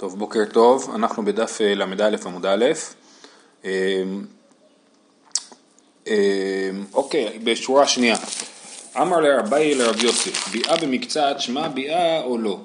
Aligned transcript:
טוב, 0.00 0.18
בוקר 0.18 0.44
טוב, 0.52 0.92
אנחנו 0.94 1.24
בדף 1.24 1.58
אה, 1.60 1.74
ל"א 1.74 2.16
עמוד 2.26 2.46
א', 2.46 2.64
אה, 3.64 4.02
אה, 6.08 6.70
אוקיי, 6.94 7.38
בשורה 7.44 7.86
שנייה, 7.86 8.16
אמר 8.96 9.20
לרבי 9.20 9.74
לרב 9.74 10.04
יוסף, 10.04 10.48
ביאה 10.48 10.76
במקצת, 10.76 11.36
שמע 11.38 11.68
ביאה 11.68 12.22
או 12.22 12.38
לא? 12.38 12.60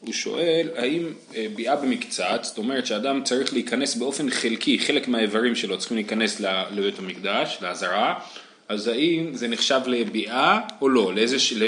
הוא 0.00 0.12
שואל 0.12 0.68
האם 0.76 1.12
ביאה 1.54 1.76
במקצת, 1.76 2.40
זאת 2.42 2.58
אומרת 2.58 2.86
שאדם 2.86 3.24
צריך 3.24 3.52
להיכנס 3.52 3.94
באופן 3.94 4.30
חלקי, 4.30 4.78
חלק 4.78 5.08
מהאיברים 5.08 5.54
שלו 5.54 5.78
צריכים 5.78 5.96
להיכנס 5.96 6.40
לבית 6.70 6.98
המקדש, 6.98 7.58
לעזרה, 7.60 8.14
אז 8.68 8.88
האם 8.88 9.30
זה 9.34 9.48
נחשב 9.48 9.80
לביאה 9.86 10.60
או 10.80 10.88
לא? 10.88 11.14
לאיזה, 11.14 11.36
לא, 11.56 11.66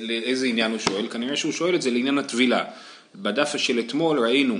לאיזה 0.00 0.46
עניין 0.46 0.70
הוא 0.70 0.78
שואל? 0.78 1.08
כנראה 1.08 1.36
שהוא 1.36 1.52
שואל 1.52 1.74
את 1.74 1.82
זה 1.82 1.90
לעניין 1.90 2.18
הטבילה. 2.18 2.64
בדף 3.14 3.56
של 3.56 3.78
אתמול 3.78 4.18
ראינו 4.18 4.56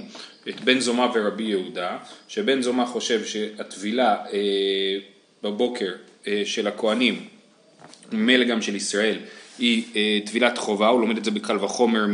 את 0.48 0.60
בן 0.60 0.80
זומא 0.80 1.06
ורבי 1.14 1.44
יהודה, 1.44 1.98
שבן 2.28 2.62
זומא 2.62 2.84
חושב 2.84 3.24
שהטבילה 3.24 4.16
אה, 4.32 4.98
בבוקר 5.42 5.92
אה, 6.26 6.42
של 6.44 6.66
הכוהנים, 6.66 7.24
ממילא 8.12 8.44
גם 8.44 8.62
של 8.62 8.76
ישראל, 8.76 9.18
היא 9.58 9.82
אה, 9.96 10.18
טבילת 10.26 10.58
חובה, 10.58 10.88
הוא 10.88 11.00
לומד 11.00 11.16
את 11.16 11.24
זה 11.24 11.30
בקל 11.30 11.56
וחומר 11.64 12.06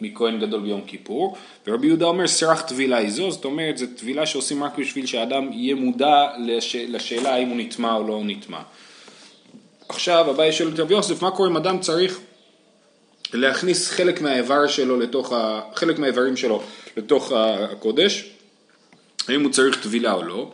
מכהן 0.00 0.40
גדול 0.40 0.60
ביום 0.60 0.80
כיפור, 0.86 1.36
ורבי 1.66 1.86
יהודה 1.86 2.06
אומר 2.06 2.26
סרח 2.26 2.60
טבילה 2.60 2.96
היא 2.96 3.10
זו, 3.10 3.30
זאת 3.30 3.44
אומרת 3.44 3.78
זו 3.78 3.86
טבילה 3.96 4.26
שעושים 4.26 4.64
רק 4.64 4.78
בשביל 4.78 5.06
שהאדם 5.06 5.52
יהיה 5.52 5.74
מודע 5.74 6.26
לש... 6.46 6.76
לשאלה 6.76 7.34
האם 7.34 7.48
הוא 7.48 7.56
נטמע 7.56 7.94
או 7.94 8.08
לא 8.08 8.20
נטמע. 8.24 8.60
עכשיו 9.88 10.30
הבעיה 10.30 10.52
את 10.74 10.80
רבי 10.80 10.94
יוסף, 10.94 11.22
מה 11.22 11.30
קורה 11.30 11.48
אם 11.48 11.56
אדם 11.56 11.80
צריך 11.80 12.20
להכניס 13.34 13.90
חלק 13.90 14.20
מהאיבר 14.20 14.66
שלו 14.66 15.00
לתוך, 15.00 15.32
ה... 15.32 15.60
חלק 15.74 15.98
מהאיברים 15.98 16.36
שלו 16.36 16.62
לתוך 16.96 17.32
הקודש, 17.34 18.30
האם 19.28 19.42
הוא 19.42 19.52
צריך 19.52 19.82
טבילה 19.82 20.12
או 20.12 20.22
לא. 20.22 20.50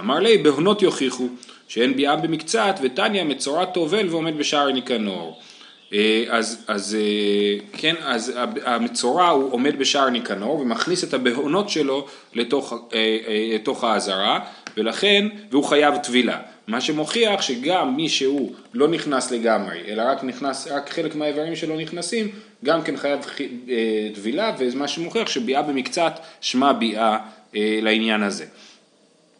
אמר 0.00 0.18
לי, 0.18 0.38
בהונות 0.38 0.82
יוכיחו 0.82 1.28
שאין 1.68 1.96
ביאה 1.96 2.16
במקצת 2.16 2.74
ותניא 2.82 3.24
מצורע 3.24 3.64
טובל 3.64 4.08
ועומד 4.08 4.38
בשער 4.38 4.72
ניקנור. 4.72 5.40
אה, 5.92 6.24
אז, 6.28 6.64
אז 6.68 6.96
אה, 7.00 7.58
כן, 7.72 7.94
אז 8.02 8.32
המצורע 8.64 9.28
הוא 9.28 9.52
עומד 9.52 9.78
בשער 9.78 10.10
ניקנור 10.10 10.60
ומכניס 10.60 11.04
את 11.04 11.14
הבהונות 11.14 11.68
שלו 11.68 12.06
לתוך, 12.34 12.72
אה, 12.94 13.18
לתוך 13.54 13.84
העזרה 13.84 14.40
ולכן, 14.76 15.28
והוא 15.50 15.64
חייב 15.64 15.96
טבילה. 15.96 16.38
מה 16.66 16.80
שמוכיח 16.80 17.42
שגם 17.42 17.96
מי 17.96 18.08
שהוא 18.08 18.52
לא 18.74 18.88
נכנס 18.88 19.30
לגמרי, 19.30 19.78
אלא 19.88 20.02
רק 20.02 20.24
נכנס, 20.24 20.68
רק 20.68 20.90
חלק 20.90 21.14
מהאיברים 21.14 21.56
שלו 21.56 21.76
נכנסים, 21.76 22.28
גם 22.64 22.82
כן 22.82 22.96
חייב 22.96 23.20
אה, 23.68 24.08
טבילה, 24.14 24.54
ומה 24.58 24.88
שמוכיח 24.88 25.28
שביאה 25.28 25.62
במקצת 25.62 26.18
שמע 26.40 26.72
ביאה 26.72 27.18
אה, 27.56 27.78
לעניין 27.82 28.22
הזה. 28.22 28.44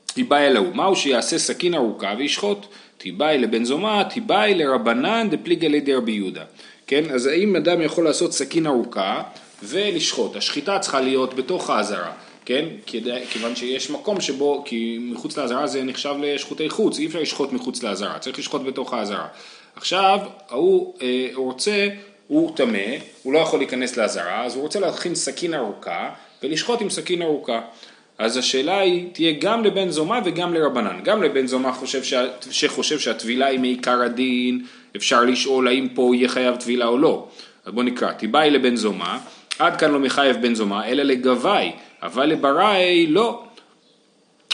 תיבאי 0.06 0.46
אלוהו, 0.46 0.74
מהו 0.74 0.96
שיעשה 0.96 1.38
סכין 1.38 1.74
ארוכה 1.74 2.14
וישחוט? 2.18 2.66
תיבאי 2.98 3.38
לבן 3.38 3.64
זומא, 3.64 4.02
תיבאי 4.02 4.54
לרבנן 4.54 5.28
דפליגה 5.30 5.68
לידי 5.68 5.94
רבי 5.94 6.12
יהודה. 6.12 6.44
כן, 6.86 7.10
אז 7.10 7.26
האם 7.26 7.56
אדם 7.56 7.82
יכול 7.82 8.04
לעשות 8.04 8.32
סכין 8.32 8.66
ארוכה 8.66 9.22
ולשחוט? 9.62 10.36
השחיטה 10.36 10.78
צריכה 10.78 11.00
להיות 11.00 11.34
בתוך 11.34 11.70
האזהרה. 11.70 12.12
כן? 12.46 12.64
כיוון 13.30 13.56
שיש 13.56 13.90
מקום 13.90 14.20
שבו, 14.20 14.62
כי 14.66 14.98
מחוץ 15.00 15.36
לאזהרה 15.36 15.66
זה 15.66 15.84
נחשב 15.84 16.14
לשחוטי 16.20 16.70
חוץ, 16.70 16.98
אי 16.98 17.06
אפשר 17.06 17.20
לשחוט 17.20 17.52
מחוץ 17.52 17.82
לאזהרה, 17.82 18.18
צריך 18.18 18.38
לשחוט 18.38 18.62
בתוך 18.62 18.94
האזהרה. 18.94 19.28
עכשיו, 19.76 20.18
ההוא 20.48 20.94
אה, 21.02 21.28
רוצה, 21.34 21.88
הוא 22.26 22.56
טמא, 22.56 22.88
הוא 23.22 23.32
לא 23.32 23.38
יכול 23.38 23.58
להיכנס 23.58 23.96
לאזהרה, 23.96 24.44
אז 24.44 24.54
הוא 24.54 24.62
רוצה 24.62 24.80
להכין 24.80 25.14
סכין 25.14 25.54
ארוכה 25.54 26.10
ולשחוט 26.42 26.80
עם 26.80 26.90
סכין 26.90 27.22
ארוכה. 27.22 27.60
אז 28.18 28.36
השאלה 28.36 28.78
היא 28.78 29.06
תהיה 29.12 29.32
גם 29.40 29.64
לבן 29.64 29.90
זומא 29.90 30.20
וגם 30.24 30.54
לרבנן. 30.54 31.00
גם 31.04 31.22
לבן 31.22 31.46
זומא 31.46 31.72
חושב 31.72 32.02
שה, 32.02 32.24
שחושב 32.50 32.98
שהטבילה 32.98 33.46
היא 33.46 33.60
מעיקר 33.60 34.02
הדין, 34.02 34.64
אפשר 34.96 35.24
לשאול 35.24 35.68
האם 35.68 35.88
פה 35.94 36.10
יהיה 36.14 36.28
חייב 36.28 36.56
טבילה 36.56 36.86
או 36.86 36.98
לא. 36.98 37.28
אז 37.64 37.72
בוא 37.72 37.82
נקרא, 37.82 38.12
תיבאי 38.12 38.50
לבן 38.50 38.76
זומא, 38.76 39.16
עד 39.58 39.76
כאן 39.76 39.90
לא 39.90 39.98
מחייב 39.98 40.36
בן 40.42 40.54
זומא, 40.54 40.86
אלא 40.86 41.02
לגבי 41.02 41.72
אבל 42.02 42.26
לבראי 42.26 43.06
לא. 43.06 43.42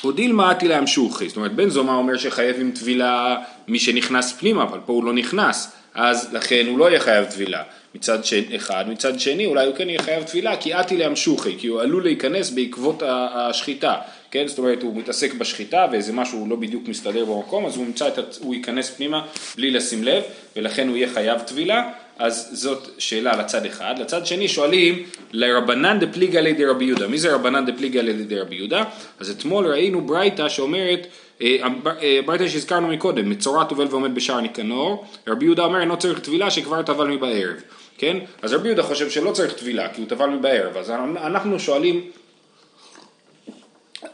הודילמה 0.03 0.51
עתי 0.51 0.69
להם 0.69 0.87
שוחי, 0.87 1.29
זאת 1.29 1.37
אומרת 1.37 1.53
בן 1.55 1.69
זומא 1.69 1.93
אומר 1.93 2.17
שחייב 2.17 2.61
עם 2.61 2.71
טבילה 2.71 3.37
מי 3.69 3.79
שנכנס 3.79 4.33
פנימה, 4.33 4.63
אבל 4.63 4.79
פה 4.87 4.93
הוא 4.93 5.05
לא 5.05 5.13
נכנס, 5.13 5.73
אז 5.95 6.29
לכן 6.33 6.67
הוא 6.69 6.79
לא 6.79 6.89
יהיה 6.89 7.01
חייב 7.01 7.25
טבילה. 7.25 7.63
מצד 7.95 8.19
אחד, 8.57 8.85
מצד 8.89 9.21
שני 9.21 9.47
אולי 9.47 9.67
הוא 9.67 9.75
כן 9.75 9.89
יהיה 9.89 10.03
חייב 10.03 10.25
טבילה 10.25 10.57
כי 10.57 10.73
עתי 10.73 10.97
להם 10.97 11.17
שוחי, 11.17 11.59
כי 11.59 11.67
הוא 11.67 11.81
עלול 11.81 12.03
להיכנס 12.03 12.51
בעקבות 12.51 13.03
השחיטה, 13.07 13.95
כן? 14.31 14.47
זאת 14.47 14.59
אומרת 14.59 14.83
הוא 14.83 14.97
מתעסק 14.97 15.35
בשחיטה 15.35 15.87
ואיזה 15.93 16.13
משהו 16.13 16.47
לא 16.49 16.57
בדיוק 16.57 16.89
מסתדר 16.89 17.25
במקום, 17.25 17.67
אז 17.67 17.77
הוא, 17.77 17.87
את, 18.09 18.37
הוא 18.41 18.55
ייכנס 18.55 18.91
פנימה 18.91 19.27
בלי 19.57 19.71
לשים 19.71 20.05
לב 20.05 20.23
ולכן 20.57 20.89
הוא 20.89 20.97
יהיה 20.97 21.09
חייב 21.15 21.41
טבילה, 21.41 21.91
אז 22.19 22.49
זאת 22.53 22.89
שאלה 22.99 23.37
לצד 23.37 23.67
אחד. 23.67 23.95
לצד 23.99 24.27
שני 24.27 24.49
שואלים 24.49 25.03
לרבנן 25.33 25.99
דפליגה 25.99 26.41
לידי 26.41 26.65
רבי 26.65 26.85
יהודה. 26.85 27.09
מי 27.09 27.19
זה 27.19 27.35
רבנן 27.35 27.67
דפליגה 27.67 28.03
לידי 28.03 28.39
רבי 28.41 28.57
יהודה? 28.57 28.85
אז 29.21 29.31
אתמול 29.31 29.67
ראינו 29.67 30.01
ברייתא 30.01 30.49
שאומרת, 30.49 31.07
אה, 31.43 31.57
אה, 32.03 32.21
ברייתא 32.27 32.49
שהזכרנו 32.49 32.89
מקודם, 32.89 33.31
מצורע 33.31 33.65
טובל 33.65 33.87
ועומד 33.91 34.15
בשער 34.15 34.41
ניקנור, 34.41 35.05
רבי 35.27 35.45
יהודה 35.45 35.65
אומר 35.65 35.81
אינו 35.81 35.97
צריך 35.97 36.19
טבילה 36.19 36.51
שכבר 36.51 36.83
טבל 36.83 37.07
מבערב. 37.07 37.57
כן? 37.99 38.17
אז 38.43 38.53
רבי 38.53 38.69
יהודה 38.69 38.83
חושב 38.83 39.11
שלא 39.11 39.33
צריך 39.33 39.53
טבילה 39.53 39.89
כי 39.89 40.01
הוא 40.01 40.09
טבל 40.09 40.27
מבערב. 40.27 40.77
אז 40.77 40.91
אנחנו 41.17 41.61
שואלים 41.61 42.11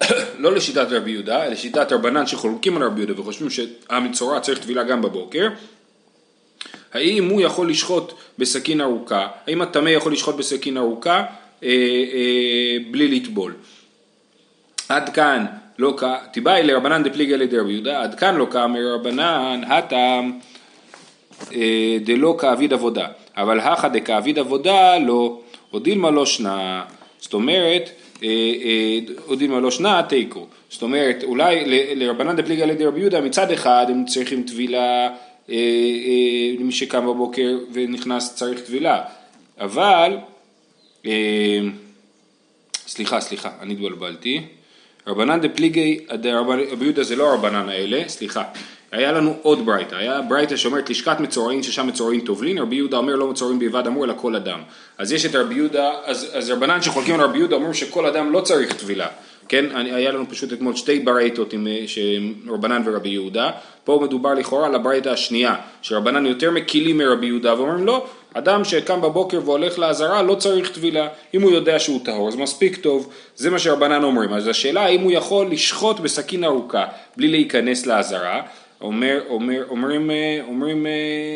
לא 0.39 0.53
לשיטת 0.53 0.87
רבי 0.91 1.11
יהודה, 1.11 1.43
אלא 1.43 1.53
לשיטת 1.53 1.93
רבנן 1.93 2.27
שחולקים 2.27 2.77
על 2.77 2.83
רבי 2.83 3.01
יהודה 3.01 3.21
וחושבים 3.21 3.51
שהמצורע 3.51 4.41
צריך 4.41 4.59
טבילה 4.59 4.83
גם 4.83 5.03
בבוקר. 5.03 5.49
האם 6.95 7.29
הוא 7.29 7.41
יכול 7.41 7.71
לשחוט 7.71 8.13
בסכין 8.39 8.81
ארוכה, 8.81 9.29
האם 9.47 9.63
הטמא 9.63 9.89
יכול 9.89 10.13
לשחוט 10.13 10.35
בסכין 10.35 10.77
ארוכה? 10.77 11.25
אה, 11.63 11.69
אה, 12.13 12.77
בלי 12.91 13.09
לטבול. 13.09 13.55
עד 14.89 15.09
כאן 15.09 15.47
לא 15.79 15.95
קא, 15.97 16.17
תיבאי 16.33 16.63
לרבנן 16.63 17.03
דפליגה 17.03 17.37
לידי 17.37 17.59
רבי 17.59 17.73
יהודה, 17.73 18.03
עד 18.03 18.15
כאן 18.15 18.37
לא 18.37 18.47
קא 18.51 18.67
מרבנן, 18.67 19.61
הטעם 19.67 20.39
אה, 21.55 21.99
דלא 22.05 22.37
כאביד 22.39 22.73
עבודה, 22.73 23.07
אבל 23.37 23.61
הכא 23.61 23.89
דכאביד 23.89 24.39
עבודה 24.39 24.99
לא, 24.99 25.39
עוד 25.71 25.85
דילמה 25.85 26.11
לא 26.11 26.27
שנה, 26.27 26.85
זאת 27.19 27.35
אומרת, 27.35 27.91
אה, 28.23 28.29
אה, 29.31 29.37
דילמה 29.37 29.61
לא 29.61 29.71
שנה 29.71 30.03
תיקו, 30.09 30.47
זאת 30.71 30.83
אומרת, 30.83 31.25
אולי 31.25 31.65
לרבנן 31.97 32.37
דפליגה 32.37 32.67
לידי 32.67 32.87
רבי 32.87 33.01
יהודה 33.01 33.21
מצד 33.21 33.51
אחד 33.51 33.87
הם 33.89 34.05
צריכים 34.05 34.43
טבילה 34.43 35.09
למי 36.59 36.73
שקם 36.73 37.07
בבוקר 37.07 37.59
ונכנס 37.73 38.35
צריך 38.35 38.61
טבילה, 38.61 39.03
אבל, 39.61 40.17
אה, 41.07 41.61
סליחה, 42.87 43.21
סליחה, 43.21 43.51
אני 43.61 43.73
התבלבלתי, 43.73 44.43
רבנן 45.07 45.41
דפליגי, 45.41 45.99
רבי 46.11 46.85
יהודה 46.85 47.03
זה 47.03 47.17
לא 47.17 47.33
הרבנן 47.33 47.69
האלה, 47.69 48.03
סליחה, 48.09 48.43
היה 48.93 49.13
לנו 49.13 49.37
עוד 49.43 49.67
ברייתא, 49.67 49.95
היה 49.95 50.21
ברייתא 50.23 50.57
שאומרת 50.57 50.91
לשכת 50.91 51.21
מצורעים 51.21 51.63
ששם 51.63 51.87
מצורעים 51.87 52.21
טובלין, 52.21 52.59
רבי 52.59 52.77
יהודה 52.77 52.97
אומר 52.97 53.17
לא 53.17 53.29
מצורעים 53.29 53.59
בלבד 53.59 53.87
אמור 53.87 54.05
אלא 54.05 54.15
כל 54.17 54.37
אדם. 54.37 54.61
אז 54.99 55.13
יש 55.13 55.27
את 55.27 55.35
רבי 55.35 55.55
יהודה, 55.55 55.91
אז, 56.05 56.31
אז 56.33 56.51
רבנן 56.51 56.83
שחולקים 56.83 57.15
על 57.15 57.21
רבי 57.21 57.39
יהודה 57.39 57.57
אומרים 57.57 57.75
שכל 57.75 58.07
אדם 58.07 58.33
לא 58.33 58.41
צריך 58.41 58.73
טבילה. 58.73 59.09
כן, 59.49 59.65
היה 59.77 60.13
לנו 60.13 60.25
פשוט 60.29 60.53
אתמול 60.53 60.77
שתי 60.77 61.01
ברייתות 61.01 61.53
עם 61.53 61.67
רבנן 62.49 62.83
ורבי 62.85 63.09
יהודה, 63.09 63.51
פה 63.85 64.01
מדובר 64.03 64.35
לכאורה 64.35 64.67
על 64.67 64.75
הברייתה 64.75 65.13
השנייה, 65.13 65.55
שרבנן 65.83 66.27
יותר 66.27 66.51
מקילים 66.51 66.99
מרבי 66.99 67.27
יהודה 67.27 67.55
ואומרים 67.55 67.87
לא, 67.87 68.07
אדם 68.35 68.65
שקם 68.65 69.01
בבוקר 69.01 69.41
והולך 69.45 69.79
לעזרה 69.79 70.23
לא 70.23 70.35
צריך 70.35 70.71
טבילה, 70.71 71.09
אם 71.35 71.43
הוא 71.43 71.51
יודע 71.51 71.79
שהוא 71.79 72.01
טהור 72.05 72.29
אז 72.29 72.37
מספיק 72.37 72.77
טוב, 72.77 73.13
זה 73.37 73.51
מה 73.51 73.59
שרבנן 73.59 74.05
אומרים, 74.05 74.33
אז 74.33 74.49
השאלה 74.49 74.85
האם 74.85 75.01
הוא 75.01 75.13
יכול 75.13 75.51
לשחוט 75.51 76.01
בסכין 76.01 76.45
ארוכה 76.45 76.85
בלי 77.17 77.29
להיכנס 77.29 77.87
לעזרה, 77.87 78.43
אומר, 78.81 79.21
אומר, 79.29 79.65
אומרים, 79.69 80.11
אומרים, 80.49 80.87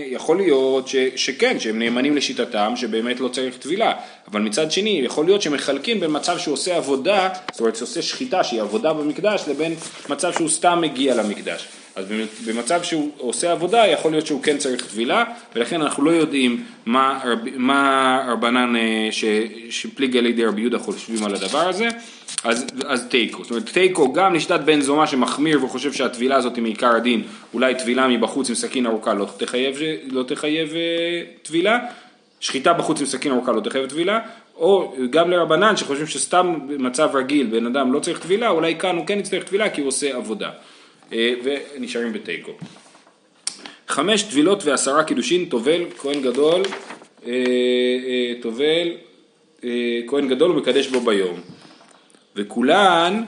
יכול 0.06 0.36
להיות 0.36 0.88
ש, 0.88 0.96
שכן, 1.16 1.60
שהם 1.60 1.78
נאמנים 1.78 2.16
לשיטתם, 2.16 2.72
שבאמת 2.76 3.20
לא 3.20 3.28
צריך 3.28 3.56
טבילה, 3.58 3.92
אבל 4.30 4.40
מצד 4.40 4.72
שני, 4.72 5.00
יכול 5.04 5.24
להיות 5.24 5.42
שמחלקים 5.42 6.00
בין 6.00 6.10
מצב 6.16 6.38
שהוא 6.38 6.54
עושה 6.54 6.76
עבודה, 6.76 7.28
זאת 7.52 7.60
אומרת 7.60 7.76
שעושה 7.76 8.02
שחיטה 8.02 8.44
שהיא 8.44 8.62
עבודה 8.62 8.92
במקדש, 8.92 9.44
לבין 9.48 9.74
מצב 10.08 10.32
שהוא 10.32 10.48
סתם 10.48 10.78
מגיע 10.80 11.14
למקדש. 11.14 11.81
אז 11.96 12.06
במצב 12.46 12.82
שהוא 12.82 13.10
עושה 13.18 13.52
עבודה, 13.52 13.86
יכול 13.86 14.10
להיות 14.10 14.26
שהוא 14.26 14.42
כן 14.42 14.58
צריך 14.58 14.86
טבילה, 14.86 15.24
ולכן 15.54 15.82
אנחנו 15.82 16.04
לא 16.04 16.10
יודעים 16.10 16.64
מה, 16.86 17.20
רב, 17.24 17.38
מה 17.56 18.24
רבנן 18.28 18.76
אה, 18.76 19.08
שפליגי 19.70 20.20
לידי 20.20 20.44
רבי 20.44 20.60
יהודה 20.60 20.78
חושבים 20.78 21.24
על 21.24 21.34
הדבר 21.34 21.68
הזה. 21.68 21.88
אז, 22.44 22.66
אז 22.86 23.06
תיקו, 23.08 23.42
זאת 23.44 23.50
אומרת 23.50 23.68
תיקו 23.68 24.12
גם 24.12 24.34
לשיטת 24.34 24.60
בן 24.60 24.80
זומא 24.80 25.06
שמחמיר 25.06 25.64
וחושב 25.64 25.92
שהטבילה 25.92 26.36
הזאת 26.36 26.56
היא 26.56 26.62
מעיקר 26.62 26.96
הדין, 26.96 27.22
אולי 27.54 27.74
טבילה 27.74 28.08
מבחוץ 28.08 28.48
עם 28.48 28.54
סכין 28.54 28.86
ארוכה 28.86 29.14
לא 29.14 29.26
תחייב, 29.36 29.76
לא 30.10 30.22
תחייב 30.22 30.68
uh, 30.68 30.74
טבילה, 31.42 31.78
שחיטה 32.40 32.72
בחוץ 32.72 33.00
עם 33.00 33.06
סכין 33.06 33.32
ארוכה 33.32 33.52
לא 33.52 33.60
תחייב 33.60 33.86
טבילה, 33.86 34.18
או 34.56 34.94
גם 35.10 35.30
לרבנן 35.30 35.76
שחושבים 35.76 36.06
שסתם 36.06 36.58
במצב 36.68 37.10
רגיל 37.14 37.46
בן 37.46 37.66
אדם 37.66 37.92
לא 37.92 38.00
צריך 38.00 38.18
טבילה, 38.18 38.48
אולי 38.48 38.76
כאן 38.78 38.96
הוא 38.96 39.06
כן 39.06 39.18
יצטרך 39.18 39.44
טבילה 39.44 39.70
כי 39.70 39.80
הוא 39.80 39.88
עושה 39.88 40.16
עבודה. 40.16 40.50
אה, 41.12 41.34
ונשארים 41.44 42.12
בתיקו. 42.12 42.52
חמש 43.88 44.22
טבילות 44.22 44.64
ועשרה 44.64 45.04
קידושין, 45.04 45.44
טובל, 45.44 45.84
כהן 45.98 46.22
גדול, 46.22 46.62
אה, 47.26 47.32
אה, 48.06 48.32
טובל, 48.42 48.88
כהן 50.06 50.28
גדול 50.28 50.50
ומקדש 50.50 50.86
בו 50.86 51.00
ביום. 51.00 51.40
וכולן 52.36 53.24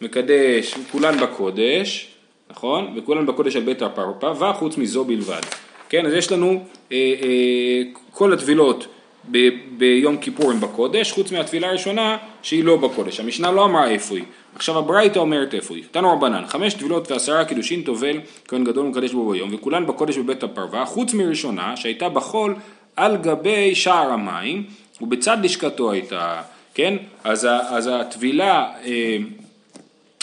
מקדש, 0.00 0.74
כולן 0.92 1.20
בקודש, 1.20 2.08
נכון? 2.50 2.94
וכולן 2.96 3.26
בקודש 3.26 3.56
על 3.56 3.62
בית 3.62 3.82
הפרפר, 3.82 4.32
וחוץ 4.40 4.76
מזו 4.76 5.04
בלבד. 5.04 5.40
כן, 5.88 6.06
אז 6.06 6.12
יש 6.12 6.32
לנו 6.32 6.64
אה, 6.92 6.96
אה, 7.22 7.82
כל 8.10 8.32
הטבילות 8.32 8.86
ב, 9.30 9.48
ביום 9.78 10.16
כיפור 10.16 10.50
הם 10.50 10.60
בקודש, 10.60 11.12
חוץ 11.12 11.32
מהטבילה 11.32 11.68
הראשונה 11.68 12.16
שהיא 12.42 12.64
לא 12.64 12.76
בקודש. 12.76 13.20
המשנה 13.20 13.50
לא 13.50 13.64
אמרה 13.64 13.88
איפה 13.88 14.16
היא. 14.16 14.24
עכשיו 14.54 14.78
הברייתא 14.78 15.18
אומרת 15.18 15.54
איפה 15.54 15.74
היא. 15.74 15.84
תנו 15.90 16.12
רבנן, 16.12 16.46
חמש 16.46 16.74
טבילות 16.74 17.10
ועשרה 17.10 17.44
קידושין 17.44 17.82
טובל 17.82 18.20
כהן 18.48 18.64
גדול 18.64 18.86
ומקדש 18.86 19.12
בו 19.12 19.30
ביום, 19.30 19.54
וכולן 19.54 19.86
בקודש 19.86 20.18
בבית 20.18 20.42
הפרווה, 20.42 20.84
חוץ 20.84 21.14
מראשונה 21.14 21.76
שהייתה 21.76 22.08
בחול 22.08 22.54
על 22.96 23.16
גבי 23.16 23.74
שער 23.74 24.12
המים, 24.12 24.64
ובצד 25.00 25.36
לשכתו 25.42 25.92
הייתה, 25.92 26.42
כן? 26.74 26.96
אז, 27.24 27.48
אז 27.50 27.90
הטבילה, 27.92 28.72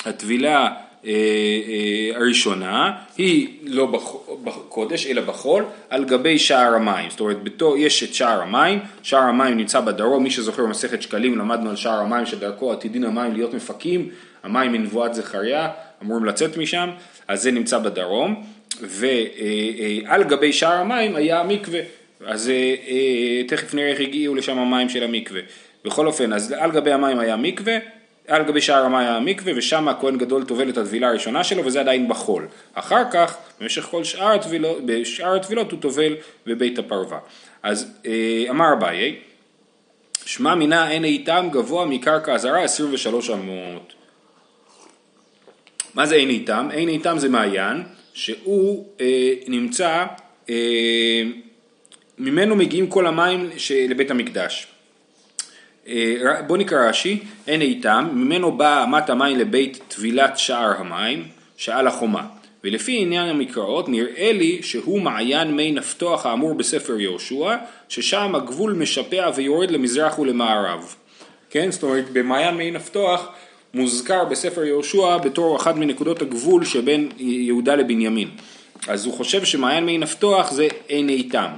הטבילה 0.05 0.65
אה, 0.65 0.82
הראשונה 2.15 2.91
היא 3.17 3.47
לא 3.63 3.85
בקודש 4.43 5.07
אלא 5.07 5.21
בחול 5.21 5.65
על 5.89 6.05
גבי 6.05 6.39
שער 6.39 6.75
המים, 6.75 7.09
זאת 7.09 7.19
אומרת 7.19 7.43
בתו, 7.43 7.77
יש 7.77 8.03
את 8.03 8.13
שער 8.13 8.41
המים, 8.41 8.79
שער 9.03 9.21
המים 9.21 9.57
נמצא 9.57 9.79
בדרום, 9.79 10.23
מי 10.23 10.31
שזוכר 10.31 10.63
במסכת 10.63 11.01
שקלים 11.01 11.37
למדנו 11.37 11.69
על 11.69 11.75
שער 11.75 11.99
המים 11.99 12.25
שדרכו 12.25 12.71
עתידין 12.71 13.03
המים 13.03 13.33
להיות 13.33 13.53
מפקים, 13.53 14.09
המים 14.43 14.71
מנבואת 14.71 15.13
זכריה 15.13 15.69
אמורים 16.03 16.25
לצאת 16.25 16.57
משם, 16.57 16.89
אז 17.27 17.43
זה 17.43 17.51
נמצא 17.51 17.77
בדרום 17.79 18.43
ועל 18.81 20.21
אה, 20.21 20.27
גבי 20.27 20.53
שער 20.53 20.77
המים 20.77 21.15
היה 21.15 21.39
המקווה, 21.39 21.79
אז 22.25 22.51
תכף 23.47 23.73
נראה 23.73 23.89
איך 23.89 23.99
הגיעו 23.99 24.35
לשם 24.35 24.59
המים 24.59 24.89
של 24.89 25.03
המקווה, 25.03 25.41
בכל 25.85 26.07
אופן 26.07 26.33
אז 26.33 26.51
על 26.51 26.71
גבי 26.71 26.91
המים 26.91 27.19
היה 27.19 27.35
מקווה 27.35 27.77
על 28.27 28.43
גבי 28.43 28.61
שער 28.61 28.85
המים 28.85 29.07
המקווה 29.07 29.53
ושם 29.55 29.87
הכהן 29.87 30.17
גדול 30.17 30.43
טובל 30.45 30.69
את 30.69 30.77
הטבילה 30.77 31.07
הראשונה 31.07 31.43
שלו 31.43 31.65
וזה 31.65 31.79
עדיין 31.79 32.07
בחול. 32.07 32.47
אחר 32.73 33.03
כך 33.11 33.37
במשך 33.61 33.83
כל 33.83 34.03
שאר 34.03 34.31
הטבילות, 34.31 34.85
בשאר 34.85 35.35
הטבילות 35.35 35.71
הוא 35.71 35.79
טובל 35.79 36.15
בבית 36.45 36.79
הפרווה. 36.79 37.19
אז 37.63 37.99
אה, 38.05 38.45
אמר 38.49 38.73
אביי, 38.73 39.15
שמע 40.25 40.55
מינה 40.55 40.91
אין 40.91 41.03
איתם 41.03 41.49
גבוה 41.51 41.85
מקרקע 41.85 42.33
הזרה 42.33 42.63
23 42.63 43.29
אמות. 43.29 43.93
מה 45.93 46.05
זה 46.05 46.15
אין 46.15 46.29
איתם? 46.29 46.69
אין 46.71 46.89
איתם 46.89 47.15
זה 47.17 47.29
מעיין 47.29 47.83
שהוא 48.13 48.87
אה, 49.01 49.33
נמצא, 49.47 50.05
אה, 50.49 51.23
ממנו 52.17 52.55
מגיעים 52.55 52.87
כל 52.87 53.07
המים 53.07 53.49
לבית 53.89 54.11
המקדש. 54.11 54.72
אה, 55.87 56.41
בוא 56.47 56.57
נקרא 56.57 56.89
רש"י, 56.89 57.19
אין 57.47 57.61
איתם, 57.61 58.09
ממנו 58.13 58.51
באה 58.51 58.83
אמת 58.83 59.09
המים 59.09 59.37
לבית 59.37 59.79
טבילת 59.87 60.37
שער 60.37 60.73
המים, 60.77 61.23
שעל 61.57 61.87
החומה. 61.87 62.25
ולפי 62.63 62.97
עניין 63.01 63.29
המקראות 63.29 63.89
נראה 63.89 64.31
לי 64.31 64.63
שהוא 64.63 65.01
מעיין 65.01 65.55
מי 65.55 65.71
נפתוח 65.71 66.25
האמור 66.25 66.53
בספר 66.53 66.99
יהושע, 66.99 67.55
ששם 67.89 68.35
הגבול 68.35 68.73
משפע 68.73 69.29
ויורד 69.35 69.71
למזרח 69.71 70.19
ולמערב. 70.19 70.95
כן, 71.49 71.71
זאת 71.71 71.83
אומרת 71.83 72.09
במעיין 72.09 72.55
מי 72.55 72.71
נפתוח 72.71 73.27
מוזכר 73.73 74.25
בספר 74.25 74.63
יהושע 74.63 75.17
בתור 75.17 75.55
אחת 75.57 75.75
מנקודות 75.75 76.21
הגבול 76.21 76.65
שבין 76.65 77.09
יהודה 77.17 77.75
לבנימין. 77.75 78.29
אז 78.87 79.05
הוא 79.05 79.13
חושב 79.13 79.45
שמעיין 79.45 79.85
מי 79.85 79.97
נפתוח 79.97 80.51
זה 80.51 80.67
אין 80.89 81.09
איתם. 81.09 81.49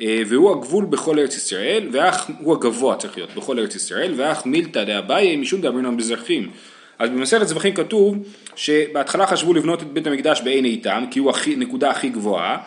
אה, 0.00 0.22
והוא 0.26 0.50
הגבול 0.50 0.84
בכל 0.84 1.18
ארץ 1.18 1.36
ישראל, 1.36 1.88
ואך 1.92 2.30
הוא 2.40 2.54
הגבוה 2.54 2.96
צריך 2.96 3.16
להיות 3.16 3.34
בכל 3.34 3.58
ארץ 3.58 3.74
ישראל, 3.74 4.14
ואך 4.16 4.46
מילתא 4.46 4.84
דאביי 4.84 5.36
משום 5.36 5.60
דאמרינם 5.60 5.96
בזרחים. 5.96 6.50
אז 6.98 7.10
במסכת 7.10 7.48
זבחים 7.48 7.74
כתוב 7.74 8.16
שבהתחלה 8.56 9.26
חשבו 9.26 9.54
לבנות 9.54 9.82
את 9.82 9.86
בית 9.86 10.06
המקדש 10.06 10.40
בעין 10.40 10.64
איתם, 10.64 11.04
כי 11.10 11.18
הוא 11.18 11.32
הנקודה 11.46 11.90
הכי 11.90 12.08
גבוהה, 12.08 12.58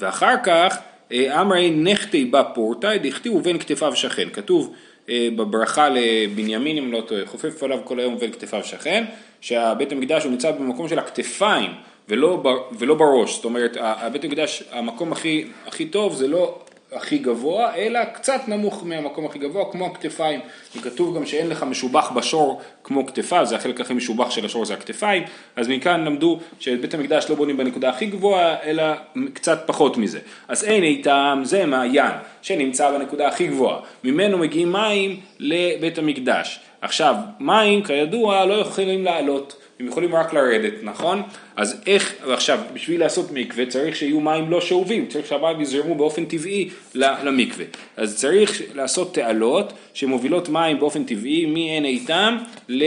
ואחר 0.00 0.34
כך 0.44 0.78
אה, 1.12 1.40
אמרי 1.40 1.70
נכתי 1.70 2.24
בפורתא, 2.24 2.96
דכתיבו 2.96 3.40
בין 3.40 3.58
כתפיו 3.58 3.96
שכן. 3.96 4.28
כתוב 4.32 4.74
אה, 5.08 5.28
בברכה 5.36 5.88
לבנימין, 5.88 6.78
אם 6.78 6.92
לא 6.92 7.00
טועה, 7.00 7.26
חופף 7.26 7.62
עליו 7.62 7.78
כל 7.84 8.00
היום 8.00 8.14
ובין 8.14 8.32
כתפיו 8.32 8.64
שכן, 8.64 9.04
שהבית 9.40 9.92
המקדש 9.92 10.24
הוא 10.24 10.32
נמצא 10.32 10.50
במקום 10.50 10.88
של 10.88 10.98
הכתפיים. 10.98 11.70
ולא, 12.08 12.42
ולא 12.78 12.94
בראש, 12.94 13.34
זאת 13.34 13.44
אומרת 13.44 13.76
הבית 13.80 14.24
המקדש, 14.24 14.62
המקום 14.72 15.12
הכי, 15.12 15.44
הכי 15.66 15.86
טוב 15.86 16.14
זה 16.14 16.28
לא 16.28 16.58
הכי 16.94 17.18
גבוה, 17.18 17.74
אלא 17.74 18.04
קצת 18.04 18.40
נמוך 18.48 18.84
מהמקום 18.86 19.26
הכי 19.26 19.38
גבוה, 19.38 19.64
כמו 19.72 19.86
הכתפיים. 19.86 20.40
וכתוב 20.76 21.16
גם 21.16 21.26
שאין 21.26 21.48
לך 21.48 21.62
משובח 21.62 22.10
בשור 22.10 22.60
כמו 22.84 23.06
כתפיו, 23.06 23.46
זה 23.46 23.56
החלק 23.56 23.80
הכי 23.80 23.94
משובח 23.94 24.30
של 24.30 24.46
השור 24.46 24.64
זה 24.64 24.74
הכתפיים, 24.74 25.22
אז 25.56 25.68
מכאן 25.68 26.04
למדו 26.04 26.38
שבית 26.60 26.94
המקדש 26.94 27.26
לא 27.30 27.36
בונים 27.36 27.56
בנקודה 27.56 27.90
הכי 27.90 28.06
גבוהה, 28.06 28.56
אלא 28.64 28.84
קצת 29.32 29.62
פחות 29.66 29.96
מזה. 29.96 30.18
אז 30.48 30.64
אין 30.64 30.82
איתם, 30.82 31.40
זה 31.44 31.66
מעיין 31.66 32.12
שנמצא 32.42 32.90
בנקודה 32.90 33.28
הכי 33.28 33.46
גבוהה, 33.46 33.78
ממנו 34.04 34.38
מגיעים 34.38 34.72
מים 34.72 35.20
לבית 35.38 35.98
המקדש. 35.98 36.60
עכשיו, 36.80 37.14
מים 37.40 37.82
כידוע 37.82 38.44
לא 38.44 38.54
יכולים 38.54 39.04
לעלות. 39.04 39.61
הם 39.82 39.88
יכולים 39.88 40.14
רק 40.14 40.32
לרדת, 40.34 40.72
נכון? 40.82 41.22
אז 41.56 41.82
איך, 41.86 42.14
עכשיו, 42.26 42.58
בשביל 42.74 43.00
לעשות 43.00 43.30
מקווה 43.32 43.66
צריך 43.66 43.96
שיהיו 43.96 44.20
מים 44.20 44.50
לא 44.50 44.60
שאובים, 44.60 45.06
צריך 45.06 45.26
שהמים 45.26 45.60
יזרמו 45.60 45.94
באופן 45.94 46.24
טבעי 46.24 46.68
למקווה. 46.94 47.64
אז 47.96 48.16
צריך 48.16 48.62
לעשות 48.74 49.14
תעלות 49.14 49.72
שמובילות 49.94 50.48
מים 50.48 50.78
באופן 50.78 51.04
טבעי 51.04 51.46
מעין 51.46 51.84
איתם 51.84 52.36
ל... 52.68 52.82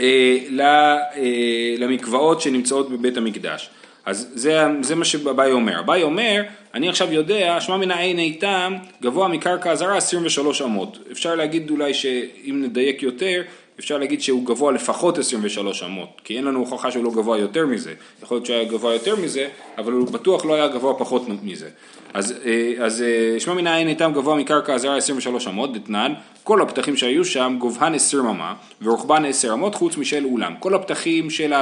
אה, 0.00 0.36
אה, 0.60 1.74
למקוואות 1.78 2.40
שנמצאות 2.40 2.90
בבית 2.90 3.16
המקדש. 3.16 3.70
אז 4.06 4.30
זה, 4.34 4.64
זה 4.80 4.94
מה 4.94 5.04
שבאי 5.04 5.52
אומר. 5.52 5.80
אביי 5.80 6.02
אומר, 6.02 6.42
אני 6.74 6.88
עכשיו 6.88 7.12
יודע, 7.12 7.60
שמע 7.60 7.76
מן 7.76 7.90
העין 7.90 8.18
איתם 8.18 8.74
גבוה 9.02 9.28
מקרקע 9.28 9.70
הזרה 9.70 9.96
23 9.96 10.62
אמות. 10.62 10.98
אפשר 11.12 11.34
להגיד 11.34 11.70
אולי 11.70 11.94
שאם 11.94 12.62
נדייק 12.64 13.02
יותר, 13.02 13.42
אפשר 13.78 13.98
להגיד 13.98 14.22
שהוא 14.22 14.46
גבוה 14.46 14.72
לפחות 14.72 15.18
23 15.18 15.82
אמות, 15.82 16.20
כי 16.24 16.36
אין 16.36 16.44
לנו 16.44 16.58
הוכחה 16.58 16.90
שהוא 16.90 17.04
לא 17.04 17.10
גבוה 17.10 17.38
יותר 17.38 17.66
מזה. 17.66 17.94
יכול 18.22 18.36
להיות 18.36 18.46
שהוא 18.46 18.56
היה 18.56 18.64
גבוה 18.64 18.92
יותר 18.92 19.16
מזה, 19.16 19.48
אבל 19.78 19.92
הוא 19.92 20.06
בטוח 20.06 20.46
לא 20.46 20.54
היה 20.54 20.68
גבוה 20.68 20.94
פחות 20.94 21.22
מזה. 21.42 21.68
אז, 22.14 22.34
אה, 22.44 22.84
אז 22.84 23.02
אה, 23.02 23.40
שמע 23.40 23.54
מן 23.54 23.66
העין 23.66 23.88
איתם 23.88 24.12
גבוה 24.14 24.36
מקרקע 24.36 24.74
הזרה 24.74 24.96
23 24.96 25.48
אמות, 25.48 25.72
דתנן, 25.72 26.12
כל 26.44 26.60
הפתחים 26.60 26.96
שהיו 26.96 27.24
שם 27.24 27.56
גובהן 27.58 27.94
10 27.94 28.22
ממה 28.22 28.54
ורוחבן 28.82 29.24
10 29.24 29.52
אמות 29.52 29.74
חוץ 29.74 29.96
משל 29.96 30.24
אולם. 30.24 30.54
כל 30.58 30.74
הפתחים 30.74 31.30
של 31.30 31.52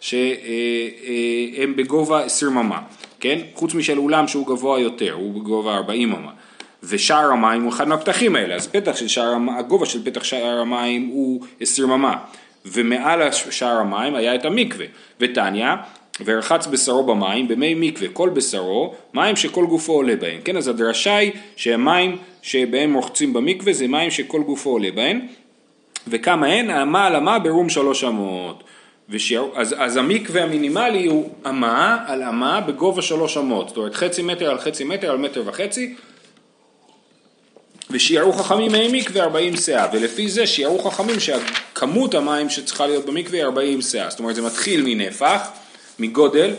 שהם 0.00 0.20
אה, 1.58 1.66
בגובה 1.76 2.20
10 2.20 2.50
ממה, 2.50 2.80
כן? 3.20 3.38
חוץ 3.54 3.74
משל 3.74 3.98
אולם 3.98 4.28
שהוא 4.28 4.46
גבוה 4.46 4.80
יותר, 4.80 5.12
הוא 5.12 5.34
בגובה 5.34 5.74
40 5.74 6.08
ממה. 6.08 6.30
ושער 6.82 7.32
המים 7.32 7.62
הוא 7.62 7.72
אחד 7.72 7.88
מהפתחים 7.88 8.36
האלה, 8.36 8.54
אז 8.54 8.66
פתח 8.66 8.96
של 8.96 9.08
שער, 9.08 9.36
הגובה 9.58 9.86
של 9.86 10.04
פתח 10.04 10.24
שער 10.24 10.58
המים 10.60 11.06
הוא 11.06 11.40
20 11.60 11.90
אמה, 11.90 12.16
ומעל 12.66 13.32
שער 13.32 13.76
המים 13.76 14.14
היה 14.14 14.34
את 14.34 14.44
המקווה, 14.44 14.86
ותניא, 15.20 15.68
ורחץ 16.24 16.66
בשרו 16.66 17.06
במים, 17.06 17.48
במי 17.48 17.74
מקווה, 17.74 18.08
כל 18.12 18.30
בשרו, 18.30 18.94
מים 19.14 19.36
שכל 19.36 19.66
גופו 19.66 19.92
עולה 19.92 20.16
בהם, 20.16 20.40
כן, 20.44 20.56
אז 20.56 20.68
הדרשה 20.68 21.16
היא 21.16 21.32
שהמים 21.56 22.16
שבהם 22.42 22.94
רוחצים 22.94 23.32
במקווה 23.32 23.72
זה 23.72 23.88
מים 23.88 24.10
שכל 24.10 24.42
גופו 24.42 24.70
עולה 24.70 24.90
בהם, 24.94 25.20
וכמה 26.08 26.46
הן? 26.46 26.70
אמה 26.70 27.06
על 27.06 27.16
אמה 27.16 27.38
ברום 27.38 27.68
שלוש 27.68 28.04
אמות. 28.04 28.64
ושיעור, 29.08 29.52
אז, 29.56 29.74
אז 29.78 29.96
המקווה 29.96 30.42
המינימלי 30.42 31.06
הוא 31.06 31.30
אמה 31.48 32.04
על 32.06 32.22
אמה 32.22 32.60
בגובה 32.60 33.02
שלוש 33.02 33.36
אמות, 33.36 33.68
זאת 33.68 33.76
אומרת 33.76 33.94
חצי 33.94 34.22
מטר 34.22 34.50
על 34.50 34.58
חצי 34.58 34.84
מטר 34.84 35.10
על 35.10 35.18
מטר 35.18 35.42
וחצי, 35.46 35.94
ושיערו 37.90 38.32
חכמים 38.32 38.72
מי 38.72 39.00
מקווה 39.00 39.22
40 39.22 39.56
סאה, 39.56 39.86
ולפי 39.92 40.28
זה 40.28 40.46
שיערו 40.46 40.78
חכמים 40.78 41.16
שכמות 41.20 42.14
המים 42.14 42.50
שצריכה 42.50 42.86
להיות 42.86 43.06
במקווה 43.06 43.38
היא 43.38 43.44
40 43.44 43.82
סאה, 43.82 44.10
זאת 44.10 44.18
אומרת 44.18 44.34
זה 44.34 44.42
מתחיל 44.42 44.82
מנפח, 44.84 45.48
מגודל, 45.98 46.54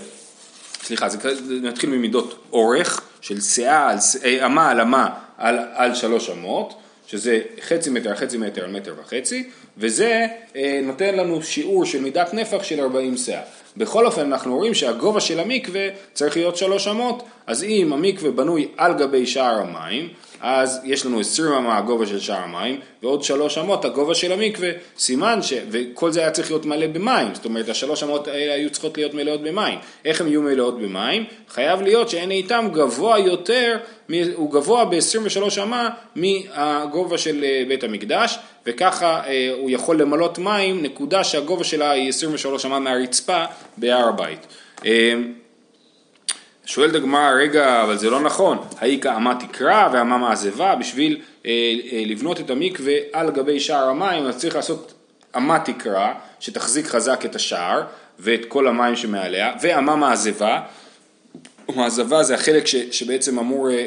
סליחה, 0.83 1.09
זה 1.09 1.17
מתחיל 1.63 1.89
ממידות 1.89 2.43
אורך 2.53 3.01
של 3.21 3.41
סאה, 3.41 3.95
אה, 4.25 4.45
אמה 4.45 4.71
על 4.71 4.81
אמה 4.81 5.09
על, 5.37 5.59
על 5.73 5.95
שלוש 5.95 6.29
אמות, 6.29 6.73
שזה 7.07 7.41
חצי 7.61 7.89
מטר 7.89 8.15
חצי 8.15 8.37
מטר 8.37 8.63
על 8.63 8.71
מטר 8.71 8.93
וחצי, 8.99 9.49
וזה 9.77 10.27
אה, 10.55 10.79
נותן 10.83 11.15
לנו 11.15 11.43
שיעור 11.43 11.85
של 11.85 12.01
מידת 12.01 12.33
נפח 12.33 12.63
של 12.63 12.79
40 12.79 13.17
סאה. 13.17 13.41
בכל 13.77 14.05
אופן 14.05 14.21
אנחנו 14.21 14.55
רואים 14.55 14.73
שהגובה 14.73 15.19
של 15.19 15.39
המקווה 15.39 15.87
צריך 16.13 16.37
להיות 16.37 16.57
שלוש 16.57 16.87
אמות, 16.87 17.23
אז 17.47 17.63
אם 17.63 17.93
המקווה 17.93 18.31
בנוי 18.31 18.67
על 18.77 18.93
גבי 18.93 19.25
שער 19.25 19.61
המים, 19.61 20.09
אז 20.41 20.79
יש 20.83 21.05
לנו 21.05 21.19
20 21.19 21.53
אמה 21.53 21.77
הגובה 21.77 22.05
של 22.05 22.19
שער 22.19 22.43
המים, 22.43 22.79
ועוד 23.03 23.23
שלוש 23.23 23.57
אמות 23.57 23.85
הגובה 23.85 24.15
של 24.15 24.31
המקווה, 24.31 24.69
סימן 24.97 25.41
ש... 25.41 25.53
וכל 25.71 26.11
זה 26.11 26.19
היה 26.19 26.31
צריך 26.31 26.51
להיות 26.51 26.65
מלא 26.65 26.87
במים, 26.87 27.35
זאת 27.35 27.45
אומרת 27.45 27.69
השלוש 27.69 28.03
אמות 28.03 28.27
האלה 28.27 28.53
היו 28.53 28.69
צריכות 28.69 28.97
להיות 28.97 29.13
מלאות 29.13 29.41
במים. 29.41 29.79
איך 30.05 30.21
הן 30.21 30.27
יהיו 30.27 30.41
מלאות 30.41 30.79
במים? 30.79 31.25
חייב 31.49 31.81
להיות 31.81 32.09
שאין 32.09 32.31
איתם 32.31 32.67
גבוה 32.73 33.19
יותר, 33.19 33.77
הוא 34.35 34.51
גבוה 34.51 34.85
ב-23 34.85 35.63
אמה 35.63 35.89
מהגובה 36.15 37.17
של 37.17 37.43
אה, 37.43 37.63
בית 37.67 37.83
המקדש, 37.83 38.39
וככה 38.67 39.21
אה, 39.27 39.51
הוא 39.59 39.69
יכול 39.69 40.01
למלות 40.01 40.39
מים, 40.39 40.83
נקודה 40.83 41.23
שהגובה 41.23 41.63
שלה 41.63 41.91
היא 41.91 42.09
23 42.09 42.65
אמה 42.65 42.79
מהרצפה 42.79 43.45
בהר 43.77 44.07
הבית. 44.07 44.47
אה, 44.85 45.13
שואלת 46.65 46.95
הגמרא, 46.95 47.31
רגע, 47.31 47.83
אבל 47.83 47.97
זה 47.97 48.09
לא 48.09 48.19
נכון, 48.19 48.57
האיכא 48.79 49.15
אמה 49.15 49.35
תקרא 49.35 49.89
ואמה 49.93 50.17
מעזבה, 50.17 50.75
בשביל 50.75 51.21
אה, 51.45 51.51
אה, 51.91 52.03
לבנות 52.05 52.39
את 52.39 52.49
המקווה 52.49 52.93
על 53.13 53.31
גבי 53.31 53.59
שער 53.59 53.89
המים, 53.89 54.25
אז 54.25 54.37
צריך 54.37 54.55
לעשות 54.55 54.93
אמה 55.37 55.59
תקרא, 55.59 56.13
שתחזיק 56.39 56.85
חזק 56.87 57.25
את 57.25 57.35
השער 57.35 57.81
ואת 58.19 58.45
כל 58.47 58.67
המים 58.67 58.95
שמעליה, 58.95 59.53
ואמה 59.61 59.95
מעזבה, 59.95 60.61
מעזבה 61.75 62.23
זה 62.23 62.35
החלק 62.35 62.67
ש, 62.67 62.75
שבעצם 62.75 63.39
אמור, 63.39 63.69
אה, 63.69 63.75
אה, 63.75 63.79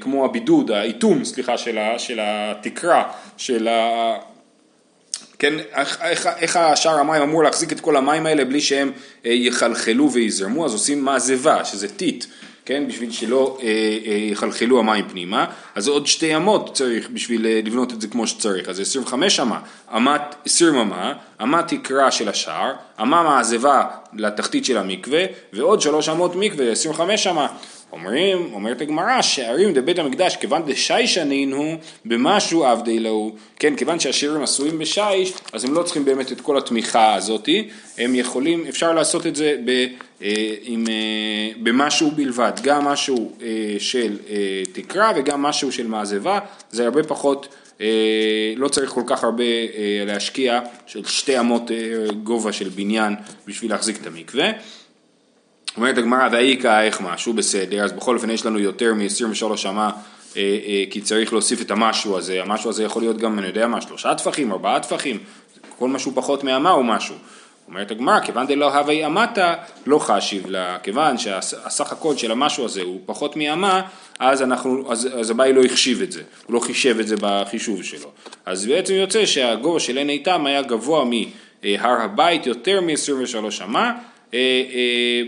כמו 0.00 0.24
הבידוד, 0.24 0.70
האיתום, 0.70 1.24
סליחה, 1.24 1.58
של, 1.58 1.78
ה, 1.78 1.98
של 1.98 2.18
התקרה, 2.22 3.12
של 3.36 3.68
ה... 3.68 4.14
כן, 5.38 5.54
איך, 5.74 6.02
איך, 6.02 6.26
איך 6.26 6.56
השער 6.56 6.98
המים 6.98 7.22
אמור 7.22 7.42
להחזיק 7.42 7.72
את 7.72 7.80
כל 7.80 7.96
המים 7.96 8.26
האלה 8.26 8.44
בלי 8.44 8.60
שהם 8.60 8.92
אה, 9.26 9.32
יחלחלו 9.32 10.12
ויזרמו, 10.12 10.64
אז 10.64 10.72
עושים 10.72 11.04
מעזבה, 11.04 11.64
שזה 11.64 11.88
טיט, 11.88 12.24
כן, 12.68 12.88
בשביל 12.88 13.10
שלא 13.10 13.58
אה, 13.62 13.66
אה, 14.06 14.12
יחלחלו 14.12 14.78
המים 14.78 15.08
פנימה, 15.08 15.46
אז 15.74 15.88
עוד 15.88 16.06
שתי 16.06 16.36
אמות 16.36 16.74
צריך 16.74 17.08
בשביל 17.10 17.46
אה, 17.46 17.60
לבנות 17.64 17.92
את 17.92 18.00
זה 18.00 18.08
כמו 18.08 18.26
שצריך, 18.26 18.68
אז 18.68 18.80
25 18.80 19.40
אמה, 19.40 19.60
אמת 19.96 20.34
20 20.44 20.74
אמה, 20.74 21.12
אמת 21.42 21.68
תקרה 21.68 22.10
של 22.10 22.28
השער, 22.28 22.72
אמה 23.02 23.22
מעזבה 23.22 23.84
לתחתית 24.12 24.64
של 24.64 24.76
המקווה, 24.76 25.24
ועוד 25.52 25.80
שלוש 25.80 26.08
אמות 26.08 26.32
מקווה, 26.36 26.72
25 26.72 27.26
אמה. 27.26 27.46
אומרים, 27.92 28.50
אומרת 28.54 28.80
הגמרא, 28.80 29.22
שערים 29.22 29.72
דבית 29.72 29.98
המקדש, 29.98 30.36
כיוון 30.36 30.62
דשיישנין 30.66 31.52
הוא 31.52 31.76
במשהו 32.04 32.64
עבדי 32.64 32.98
להו, 32.98 33.34
כן, 33.58 33.76
כיוון 33.76 34.00
שהשירים 34.00 34.42
עשויים 34.42 34.78
בשיש, 34.78 35.32
אז 35.52 35.64
הם 35.64 35.74
לא 35.74 35.82
צריכים 35.82 36.04
באמת 36.04 36.32
את 36.32 36.40
כל 36.40 36.58
התמיכה 36.58 37.14
הזאתי, 37.14 37.68
הם 37.98 38.14
יכולים, 38.14 38.64
אפשר 38.68 38.92
לעשות 38.92 39.26
את 39.26 39.36
זה 39.36 39.56
ב, 39.64 39.86
אה, 40.22 40.54
עם, 40.62 40.84
אה, 40.88 41.50
במשהו 41.62 42.10
בלבד, 42.10 42.52
גם 42.62 42.84
משהו 42.84 43.32
אה, 43.42 43.76
של 43.78 44.16
אה, 44.30 44.62
תקרה 44.72 45.12
וגם 45.16 45.42
משהו 45.42 45.72
של 45.72 45.86
מעזבה, 45.86 46.38
זה 46.70 46.84
הרבה 46.84 47.02
פחות, 47.02 47.48
אה, 47.80 48.52
לא 48.56 48.68
צריך 48.68 48.90
כל 48.90 49.02
כך 49.06 49.24
הרבה 49.24 49.44
אה, 49.44 50.02
להשקיע 50.06 50.60
של 50.86 51.04
שתי 51.04 51.40
אמות 51.40 51.70
אה, 51.70 52.12
גובה 52.22 52.52
של 52.52 52.68
בניין 52.68 53.14
בשביל 53.46 53.70
להחזיק 53.70 54.00
את 54.00 54.06
המקווה. 54.06 54.50
אומרת 55.76 55.98
הגמרא 55.98 56.28
ואיכא 56.32 56.82
איך 56.82 57.00
משהו 57.00 57.32
בסדר, 57.32 57.84
אז 57.84 57.92
בכל 57.92 58.16
אופן 58.16 58.30
יש 58.30 58.46
לנו 58.46 58.58
יותר 58.58 58.94
מ-23 58.94 59.56
שמה 59.56 59.90
אה, 60.36 60.58
אה, 60.66 60.84
כי 60.90 61.00
צריך 61.00 61.32
להוסיף 61.32 61.60
את 61.60 61.70
המשהו 61.70 62.18
הזה, 62.18 62.42
המשהו 62.42 62.70
הזה 62.70 62.84
יכול 62.84 63.02
להיות 63.02 63.18
גם, 63.18 63.38
אני 63.38 63.46
יודע 63.46 63.66
מה, 63.66 63.80
שלושה 63.80 64.14
טפחים, 64.14 64.52
ארבעה 64.52 64.80
טפחים, 64.80 65.18
כל 65.78 65.88
משהו 65.88 66.12
פחות 66.14 66.44
מאמה 66.44 66.70
הוא 66.70 66.84
משהו. 66.84 67.14
אומרת 67.68 67.90
הגמרא, 67.90 68.20
כיוון 68.20 68.46
דלא 68.46 68.74
הווי 68.74 69.06
אמתה, 69.06 69.54
לא 69.86 69.98
חשיב 69.98 70.46
לה, 70.46 70.78
כיוון 70.82 71.18
שהסך 71.18 71.92
הכל 71.92 72.16
של 72.16 72.30
המשהו 72.30 72.64
הזה 72.64 72.82
הוא 72.82 73.00
פחות 73.06 73.36
מאמה, 73.36 73.82
אז, 74.18 74.42
אנחנו, 74.42 74.92
אז, 74.92 75.08
אז 75.20 75.30
הבאי 75.30 75.52
לא 75.52 75.64
החשיב 75.64 76.02
את 76.02 76.12
זה, 76.12 76.22
הוא 76.46 76.54
לא 76.54 76.60
חישב 76.60 77.00
את 77.00 77.08
זה 77.08 77.16
בחישוב 77.20 77.82
שלו. 77.82 78.10
אז 78.46 78.66
בעצם 78.66 78.94
יוצא 78.94 79.26
שהגובה 79.26 79.80
של 79.80 79.96
עין 79.96 80.10
איתם 80.10 80.46
היה 80.46 80.62
גבוה 80.62 81.04
מהר 81.04 82.00
הבית 82.00 82.46
יותר 82.46 82.80
מ-23 82.80 83.64
אמה, 83.64 83.92
אה, 84.34 84.38
אה, 84.74 85.22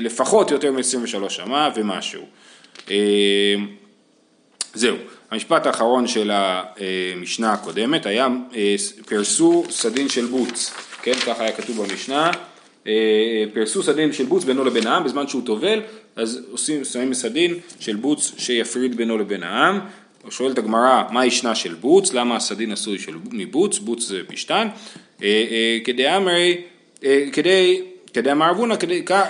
לפחות 0.00 0.50
יותר 0.50 0.72
מ-23 0.72 1.28
שמה 1.28 1.70
ומשהו. 1.74 2.22
אה, 2.90 3.54
זהו, 4.74 4.96
המשפט 5.30 5.66
האחרון 5.66 6.06
של 6.06 6.30
המשנה 6.32 7.52
הקודמת 7.52 8.06
היה 8.06 8.28
אה, 8.54 8.74
פרסו 9.06 9.64
סדין 9.70 10.08
של 10.08 10.26
בוץ, 10.26 10.74
כן, 11.02 11.14
ככה 11.14 11.42
היה 11.42 11.52
כתוב 11.52 11.86
במשנה, 11.86 12.30
פרסו 13.54 13.82
סדין 13.82 14.12
של 14.12 14.24
בוץ 14.24 14.44
בינו 14.44 14.64
לבין 14.64 14.86
העם 14.86 15.04
בזמן 15.04 15.28
שהוא 15.28 15.42
טובל, 15.46 15.80
אז 16.16 16.40
עושים, 16.50 16.84
שמים 16.84 17.14
סדין 17.14 17.54
של 17.80 17.96
בוץ 17.96 18.32
שיפריד 18.38 18.96
בינו 18.96 19.18
לבין 19.18 19.42
העם. 19.42 19.80
שואלת 20.30 20.58
הגמרא, 20.58 21.02
מה 21.10 21.26
ישנה 21.26 21.54
של 21.54 21.74
בוץ? 21.74 22.12
למה 22.12 22.36
הסדין 22.36 22.72
עשוי 22.72 22.98
של 22.98 23.14
מבוץ? 23.32 23.78
בוץ 23.78 24.02
זה 24.02 24.20
פשטן. 24.28 24.68
כדי 25.84 26.16
אמרי, 26.16 26.56
כדי 27.32 27.82
כדאמר 28.12 28.50
אבונה, 28.50 28.74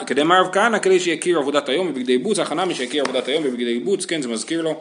כדאמר 0.06 0.40
רב 0.40 0.48
כהנא, 0.52 0.78
כדי 0.78 1.00
שיכיר 1.00 1.38
עבודת 1.38 1.68
היום 1.68 1.92
בבגדי 1.92 2.18
בוץ, 2.18 2.38
הכנה 2.38 2.64
מי 2.64 2.74
שיכיר 2.74 3.04
עבודת 3.04 3.28
היום 3.28 3.44
בבגדי 3.44 3.78
בוץ, 3.78 4.04
כן, 4.04 4.22
זה 4.22 4.28
מזכיר 4.28 4.62
לו 4.62 4.80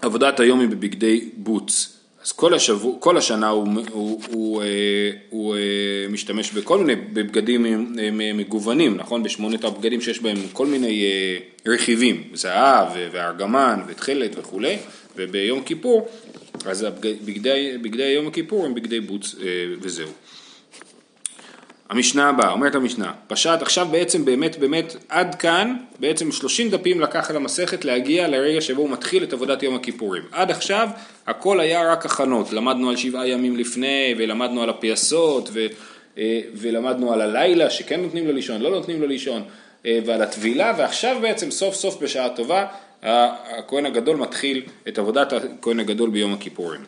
שעבודת 0.00 0.40
היום 0.40 0.60
היא 0.60 0.68
בבגדי 0.68 1.28
בוץ. 1.36 2.00
אז 2.24 2.32
כל, 2.32 2.54
השבוע, 2.54 2.96
כל 3.00 3.16
השנה 3.16 3.48
הוא, 3.48 3.68
הוא, 3.68 3.82
הוא, 3.92 4.22
הוא, 4.30 4.62
אה, 4.62 4.66
הוא 5.30 5.56
אה, 5.56 5.60
משתמש 6.10 6.52
בכל 6.52 6.78
מיני 6.78 6.96
בגדים 6.96 7.66
אה, 7.66 8.10
מגוונים, 8.34 8.96
נכון? 8.96 9.22
בשמונת 9.22 9.64
הבגדים 9.64 10.00
שיש 10.00 10.20
בהם 10.20 10.36
כל 10.52 10.66
מיני 10.66 11.04
רכיבים, 11.66 12.24
זהב 12.34 12.88
וארגמן 13.12 13.80
ותכלת 13.86 14.38
וכולי, 14.38 14.76
וביום 15.16 15.62
כיפור, 15.62 16.08
אז 16.64 16.86
בגדי, 17.00 17.78
בגדי 17.82 18.08
יום 18.08 18.26
הכיפור 18.26 18.66
הם 18.66 18.74
בגדי 18.74 19.00
בוץ 19.00 19.34
וזהו. 19.80 20.08
המשנה 21.90 22.28
הבאה, 22.28 22.50
אומרת 22.50 22.74
המשנה, 22.74 23.12
פשט 23.26 23.62
עכשיו 23.62 23.86
בעצם 23.90 24.24
באמת 24.24 24.58
באמת 24.58 24.96
עד 25.08 25.34
כאן, 25.34 25.76
בעצם 26.00 26.32
30 26.32 26.70
דפים 26.70 27.00
לקח 27.00 27.30
על 27.30 27.36
המסכת 27.36 27.84
להגיע 27.84 28.28
לרגע 28.28 28.60
שבו 28.60 28.82
הוא 28.82 28.90
מתחיל 28.90 29.22
את 29.22 29.32
עבודת 29.32 29.62
יום 29.62 29.74
הכיפורים. 29.74 30.22
עד 30.32 30.50
עכשיו 30.50 30.88
הכל 31.26 31.60
היה 31.60 31.92
רק 31.92 32.06
הכנות, 32.06 32.52
למדנו 32.52 32.90
על 32.90 32.96
שבעה 32.96 33.28
ימים 33.28 33.56
לפני 33.56 34.14
ולמדנו 34.18 34.62
על 34.62 34.70
הפייסות 34.70 35.50
ו, 35.52 35.66
אה, 36.18 36.40
ולמדנו 36.54 37.12
על 37.12 37.20
הלילה 37.20 37.70
שכן 37.70 38.00
נותנים 38.00 38.26
לו 38.26 38.32
לישון, 38.32 38.60
לא 38.60 38.70
נותנים 38.70 39.00
לו 39.00 39.06
לישון 39.06 39.42
אה, 39.86 39.98
ועל 40.06 40.22
הטבילה 40.22 40.74
ועכשיו 40.78 41.16
בעצם 41.20 41.50
סוף 41.50 41.74
סוף 41.74 42.02
בשעה 42.02 42.28
טובה 42.28 42.66
הכהן 43.02 43.86
הגדול 43.86 44.16
מתחיל 44.16 44.62
את 44.88 44.98
עבודת 44.98 45.32
הכהן 45.32 45.80
הגדול 45.80 46.10
ביום 46.10 46.32
הכיפורים. 46.34 46.80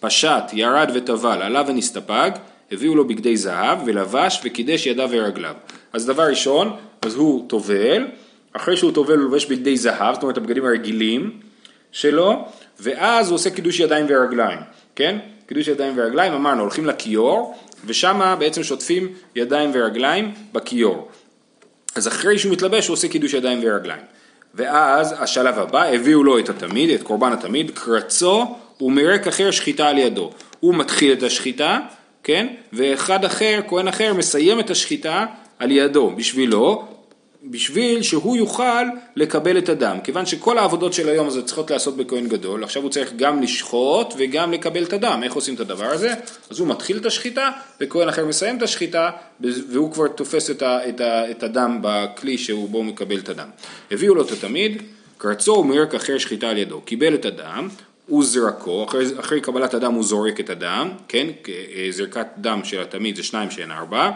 פשט, 0.00 0.44
ירד 0.52 0.90
וטבל, 0.94 1.42
עלה 1.42 1.62
ונסתפג 1.66 2.30
הביאו 2.72 2.94
לו 2.94 3.06
בגדי 3.08 3.36
זהב 3.36 3.78
ולבש 3.86 4.40
וקידש 4.44 4.86
ידיו 4.86 5.08
ורגליו. 5.12 5.54
אז 5.92 6.06
דבר 6.06 6.22
ראשון, 6.22 6.76
אז 7.02 7.14
הוא 7.14 7.48
טובל, 7.48 8.06
אחרי 8.52 8.76
שהוא 8.76 8.92
טובל 8.92 9.14
הוא 9.14 9.24
לובש 9.24 9.46
בגדי 9.46 9.76
זהב, 9.76 10.14
זאת 10.14 10.22
אומרת 10.22 10.36
הבגדים 10.36 10.64
הרגילים 10.64 11.40
שלו, 11.92 12.44
ואז 12.80 13.28
הוא 13.28 13.34
עושה 13.34 13.50
קידוש 13.50 13.80
ידיים 13.80 14.06
ורגליים, 14.08 14.58
כן? 14.96 15.18
קידוש 15.46 15.68
ידיים 15.68 15.94
ורגליים, 15.96 16.32
אמרנו, 16.32 16.60
הולכים 16.60 16.86
לכיור, 16.86 17.58
ושם 17.84 18.34
בעצם 18.38 18.62
שוטפים 18.62 19.08
ידיים 19.36 19.70
ורגליים 19.74 20.34
בכיור. 20.52 21.08
אז 21.94 22.08
אחרי 22.08 22.38
שהוא 22.38 22.52
מתלבש 22.52 22.88
הוא 22.88 22.94
עושה 22.94 23.08
קידוש 23.08 23.34
ידיים 23.34 23.60
ורגליים. 23.62 24.02
ואז 24.54 25.14
השלב 25.18 25.58
הבא, 25.58 25.84
הביאו 25.84 26.24
לו 26.24 26.38
את 26.38 26.48
התמיד, 26.48 26.90
את 26.90 27.02
קורבן 27.02 27.32
התמיד, 27.32 27.70
קרצו 27.70 28.56
ומרק 28.80 29.26
אחר 29.26 29.50
שחיטה 29.50 29.88
על 29.88 29.98
ידו. 29.98 30.30
הוא 30.60 30.74
מתחיל 30.74 31.12
את 31.12 31.22
השחיטה, 31.22 31.78
כן? 32.28 32.46
ואחד 32.72 33.24
אחר, 33.24 33.60
כהן 33.68 33.88
אחר, 33.88 34.14
מסיים 34.14 34.60
את 34.60 34.70
השחיטה 34.70 35.26
על 35.58 35.70
ידו, 35.70 36.10
בשבילו, 36.16 36.84
בשביל 37.44 38.02
שהוא 38.02 38.36
יוכל 38.36 38.84
לקבל 39.16 39.58
את 39.58 39.68
הדם. 39.68 39.98
כיוון 40.04 40.26
שכל 40.26 40.58
העבודות 40.58 40.92
של 40.92 41.08
היום 41.08 41.26
הזה 41.26 41.42
צריכות 41.42 41.70
להיעשות 41.70 41.96
בכהן 41.96 42.28
גדול, 42.28 42.64
עכשיו 42.64 42.82
הוא 42.82 42.90
צריך 42.90 43.12
גם 43.16 43.42
לשחוט 43.42 44.14
וגם 44.18 44.52
לקבל 44.52 44.82
את 44.82 44.92
הדם. 44.92 45.20
איך 45.24 45.32
עושים 45.32 45.54
את 45.54 45.60
הדבר 45.60 45.84
הזה? 45.84 46.14
אז 46.50 46.58
הוא 46.58 46.68
מתחיל 46.68 46.96
את 46.96 47.06
השחיטה, 47.06 47.50
וכהן 47.80 48.08
אחר 48.08 48.26
מסיים 48.26 48.56
את 48.56 48.62
השחיטה, 48.62 49.10
והוא 49.40 49.92
כבר 49.92 50.08
תופס 50.08 50.50
את, 50.50 50.62
ה, 50.62 50.88
את, 50.88 51.00
ה, 51.00 51.30
את 51.30 51.42
הדם 51.42 51.78
בכלי 51.82 52.38
שהוא 52.38 52.68
בו 52.68 52.82
מקבל 52.82 53.18
את 53.18 53.28
הדם. 53.28 53.48
הביאו 53.90 54.14
לו 54.14 54.22
את 54.22 54.30
התמיד, 54.30 54.82
קרצו 55.18 55.52
ומרק 55.52 55.94
אחר 55.94 56.18
שחיטה 56.18 56.48
על 56.48 56.58
ידו, 56.58 56.80
קיבל 56.80 57.14
את 57.14 57.24
הדם, 57.24 57.68
הוא 58.08 58.24
זרקו, 58.24 58.84
אחרי, 58.84 59.06
אחרי 59.20 59.40
קבלת 59.40 59.74
הדם 59.74 59.92
הוא 59.92 60.04
זורק 60.04 60.40
את 60.40 60.50
הדם, 60.50 60.90
כן, 61.08 61.26
אה, 61.48 61.86
זרקת 61.90 62.26
דם 62.36 62.60
של 62.64 62.80
התמיד 62.80 63.16
זה 63.16 63.22
שניים 63.22 63.50
שאין 63.50 63.70
ארבע, 63.70 64.10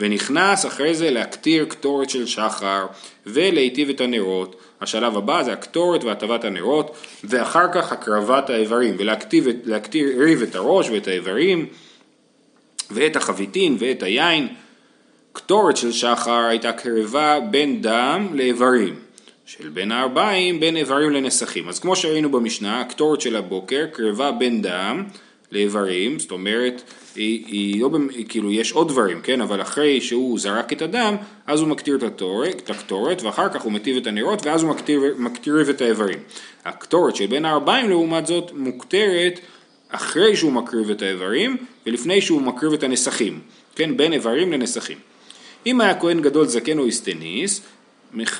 ונכנס 0.00 0.66
אחרי 0.66 0.94
זה 0.94 1.10
להקטיר 1.10 1.64
קטורת 1.64 2.10
של 2.10 2.26
שחר 2.26 2.86
ולהיטיב 3.26 3.88
את 3.88 4.00
הנרות. 4.00 4.56
השלב 4.80 5.16
הבא 5.16 5.42
זה 5.42 5.52
הקטורת 5.52 6.04
והטבת 6.04 6.44
הנרות, 6.44 6.96
ואחר 7.24 7.72
כך 7.72 7.92
הקרבת 7.92 8.50
האיברים, 8.50 8.96
ולהקטיר 8.98 10.04
ריב 10.18 10.42
את 10.42 10.54
הראש 10.54 10.90
ואת 10.90 11.08
האיברים, 11.08 11.66
ואת 12.90 13.16
החביתין 13.16 13.76
ואת 13.78 14.02
היין. 14.02 14.48
קטורת 15.32 15.76
של 15.76 15.92
שחר 15.92 16.44
הייתה 16.48 16.72
קרבה 16.72 17.38
בין 17.50 17.82
דם 17.82 18.28
לאיברים, 18.32 18.94
של 19.58 19.68
בין 19.68 19.92
הארבעים 19.92 20.60
בין 20.60 20.76
איברים 20.76 21.10
לנסכים. 21.10 21.68
אז 21.68 21.78
כמו 21.78 21.96
שראינו 21.96 22.30
במשנה, 22.30 22.80
הקטורת 22.80 23.20
של 23.20 23.36
הבוקר 23.36 23.86
קרבה 23.92 24.32
בין 24.32 24.62
דם 24.62 25.04
לאיברים, 25.52 26.18
זאת 26.18 26.30
אומרת, 26.30 26.82
היא, 27.16 27.44
היא 27.46 27.80
לא, 27.80 27.90
כאילו 28.28 28.52
יש 28.52 28.72
עוד 28.72 28.88
דברים, 28.88 29.20
כן, 29.22 29.40
אבל 29.40 29.62
אחרי 29.62 30.00
שהוא 30.00 30.38
זרק 30.38 30.72
את 30.72 30.82
הדם, 30.82 31.16
אז 31.46 31.60
הוא 31.60 31.68
מקטיר 31.68 31.96
את, 31.96 32.02
התורק, 32.02 32.56
את 32.56 32.70
הקטורת, 32.70 33.22
ואחר 33.22 33.48
כך 33.48 33.62
הוא 33.62 33.72
מטיב 33.72 33.96
את 33.96 34.06
הנרות, 34.06 34.46
ואז 34.46 34.62
הוא 34.62 34.70
מקטיר, 34.70 35.14
מקטיר 35.18 35.70
את 35.70 35.80
האיברים. 35.80 36.18
הקטורת 36.64 37.16
של 37.16 37.26
בין 37.26 37.44
הארבעים 37.44 37.88
לעומת 37.88 38.26
זאת 38.26 38.52
מוקטרת 38.54 39.40
אחרי 39.88 40.36
שהוא 40.36 40.52
מקריב 40.52 40.90
את 40.90 41.02
האיברים, 41.02 41.56
ולפני 41.86 42.20
שהוא 42.20 42.42
מקריב 42.42 42.72
את 42.72 42.82
הנסכים, 42.82 43.40
כן, 43.74 43.96
בין 43.96 44.12
איברים 44.12 44.52
לנסכים. 44.52 44.98
אם 45.66 45.80
היה 45.80 46.00
כהן 46.00 46.20
גדול 46.20 46.46
זקן 46.46 46.78
או 46.78 46.84
איסטניס, 46.84 47.62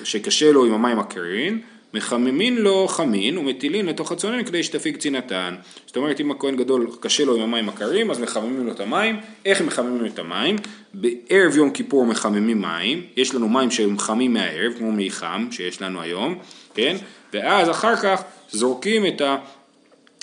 שקשה 0.04 0.52
לו 0.52 0.64
עם 0.64 0.72
המים 0.72 0.98
הקרין, 0.98 1.60
מחממין 1.94 2.56
לו 2.56 2.88
חמין 2.88 3.38
ומטילין 3.38 3.86
לתוך 3.86 4.12
הצונן 4.12 4.44
כדי 4.44 4.62
שתפיק 4.62 4.96
צינתן. 4.96 5.54
זאת 5.86 5.96
אומרת 5.96 6.20
אם 6.20 6.30
הכהן 6.30 6.56
גדול 6.56 6.90
קשה 7.00 7.24
לו 7.24 7.36
עם 7.36 7.42
המים 7.42 7.68
הקרים 7.68 8.10
אז 8.10 8.20
מחממים 8.20 8.66
לו 8.66 8.72
את 8.72 8.80
המים. 8.80 9.20
איך 9.44 9.60
מחממים 9.60 10.06
את 10.06 10.18
המים? 10.18 10.56
בערב 10.94 11.56
יום 11.56 11.70
כיפור 11.70 12.06
מחממים 12.06 12.60
מים, 12.60 13.02
יש 13.16 13.34
לנו 13.34 13.48
מים 13.48 13.70
שהם 13.70 13.98
חמים 13.98 14.32
מהערב 14.32 14.72
כמו 14.78 14.92
מי 14.92 15.10
חם 15.10 15.48
שיש 15.50 15.82
לנו 15.82 16.00
היום, 16.00 16.38
כן? 16.74 16.96
ואז 17.32 17.70
אחר 17.70 17.96
כך 17.96 18.22
זורקים 18.50 19.06
את 19.06 19.22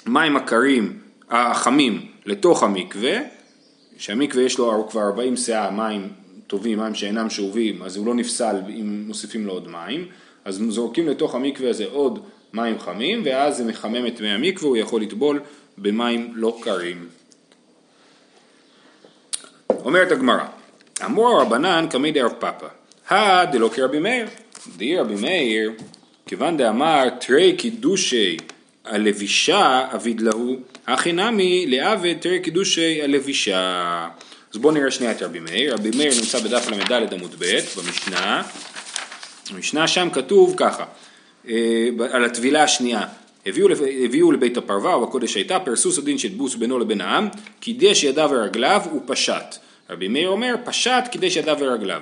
המים 0.06 0.38
הקרים, 0.38 1.00
החמים, 1.30 2.06
לתוך 2.26 2.64
המקווה, 2.64 3.18
שהמקווה 3.98 4.44
יש 4.44 4.58
לו 4.58 4.88
כבר 4.90 5.02
40 5.02 5.38
שאה 5.38 5.72
מים 5.72 6.10
טובים, 6.48 6.80
מים 6.80 6.96
שאינם 6.96 7.30
שאובים, 7.30 7.82
אז 7.82 7.98
הוא 7.98 8.06
לא 8.06 8.16
נפסל 8.16 8.56
אם 8.70 9.04
מוסיפים 9.08 9.46
לו 9.46 9.54
עוד 9.54 9.68
מים. 9.68 10.08
אז 10.46 10.62
זורקים 10.70 11.08
לתוך 11.08 11.36
המקווה 11.36 11.70
הזה 11.70 11.86
עוד 11.86 12.20
מים 12.54 12.80
חמים, 12.80 13.22
ואז 13.26 13.58
זה 13.58 13.64
מחמם 13.64 14.08
את 14.08 14.22
מי 14.22 14.30
המקווה, 14.30 14.70
הוא 14.70 14.78
יכול 14.78 15.02
לטבול 15.02 15.40
במים 15.78 16.32
לא 16.36 16.60
קרים. 16.64 17.08
אומרת 19.70 20.12
הגמרא, 20.12 20.46
אמור 21.06 21.28
הרבנן 21.30 21.86
קמי 21.90 22.12
דרב 22.12 22.34
פאפא, 22.40 22.68
הא 23.10 23.46
דלא 23.46 23.70
כרבי 23.74 24.00
מאיר, 24.00 24.28
די 24.78 24.98
רבי 24.98 25.16
מאיר, 25.16 25.72
כיוון 26.26 26.58
דאמר 26.58 27.10
תרי 27.10 27.56
קידושי 27.58 28.38
הלבישה 28.86 29.88
אביד 29.96 30.22
להו, 30.22 30.56
הכי 30.88 31.12
נמי 31.12 31.66
לעבד 31.68 32.16
תרי 32.20 32.40
קידושי 32.40 33.02
הלבישה. 33.02 34.08
אז 34.54 34.58
בואו 34.58 34.74
נראה 34.74 34.92
שנייה 34.92 35.12
את 35.12 35.22
רבי 35.22 35.40
מאיר, 35.40 35.74
רבי 35.74 35.90
מאיר 35.98 36.14
נמצא 36.16 36.40
בדף 36.40 36.68
ל"ד 36.70 37.14
עמוד 37.14 37.36
ב' 37.40 37.60
במשנה, 37.78 38.44
במשנה 39.54 39.88
שם 39.88 40.10
כתוב 40.14 40.54
ככה, 40.58 40.86
אה, 41.50 41.90
על 42.12 42.26
הטבילה 42.26 42.64
השנייה, 42.64 43.02
הביאו, 43.46 43.68
הביאו 44.06 44.32
לבית 44.32 44.58
הפרווה 44.58 44.98
ובקודש 44.98 45.36
הייתה, 45.36 45.60
פרסו 45.60 45.92
סדין 45.92 46.18
של 46.18 46.30
בוס 46.30 46.56
בינו 46.56 46.80
לבין 46.80 47.02
העם, 47.02 47.28
קידש 47.60 48.04
ידיו 48.04 48.30
ורגליו 48.32 48.82
ופשט. 48.98 49.56
רבי 49.90 50.08
מאיר 50.08 50.30
אומר, 50.30 50.56
פשט 50.66 51.08
קידש 51.12 51.36
ידיו 51.36 51.58
ורגליו. 51.60 52.02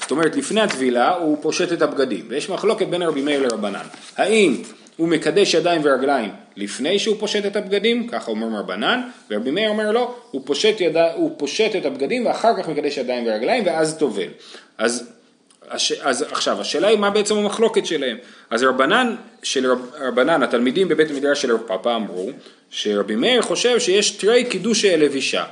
זאת 0.00 0.10
אומרת, 0.10 0.36
לפני 0.36 0.60
הטבילה 0.60 1.14
הוא 1.14 1.38
פושט 1.42 1.72
את 1.72 1.82
הבגדים, 1.82 2.24
ויש 2.28 2.50
מחלוקת 2.50 2.86
בין 2.86 3.02
רבי 3.02 3.22
מאיר 3.22 3.42
לרבנן. 3.42 3.86
האם 4.16 4.62
הוא 4.96 5.08
מקדש 5.08 5.54
ידיים 5.54 5.80
ורגליים 5.84 6.30
לפני 6.56 6.98
שהוא 6.98 7.16
פושט 7.18 7.46
את 7.46 7.56
הבגדים, 7.56 8.08
ככה 8.08 8.30
אומר 8.30 8.46
מרבנן, 8.46 9.00
ורבי 9.30 9.50
מאיר 9.50 9.68
אומר 9.68 9.90
לא, 9.90 10.14
הוא 10.30 10.42
פושט, 10.44 10.80
יד... 10.80 10.96
הוא 10.96 11.30
פושט 11.36 11.76
את 11.76 11.84
הבגדים 11.84 12.26
ואחר 12.26 12.62
כך 12.62 12.68
מקדש 12.68 12.96
ידיים 12.96 13.26
ורגליים 13.26 13.66
ואז 13.66 13.96
טובל. 13.98 14.28
אז 14.78 15.12
הש... 15.70 15.92
אז 15.92 16.22
עכשיו, 16.22 16.60
השאלה 16.60 16.88
היא 16.88 16.98
מה 16.98 17.10
בעצם 17.10 17.36
המחלוקת 17.36 17.86
שלהם. 17.86 18.16
אז 18.50 18.62
רבנן, 18.62 19.14
של 19.42 19.72
רב, 19.72 19.90
רבנן, 20.00 20.42
התלמידים 20.42 20.88
בבית 20.88 21.10
המדרש 21.10 21.42
של 21.42 21.52
רב 21.52 21.60
פאפה 21.66 21.96
אמרו, 21.96 22.30
שרבי 22.70 23.16
מאיר 23.16 23.42
חושב 23.42 23.78
שיש 23.78 24.10
תרי 24.10 24.44
קידושי 24.44 24.96
לבישה. 24.96 25.44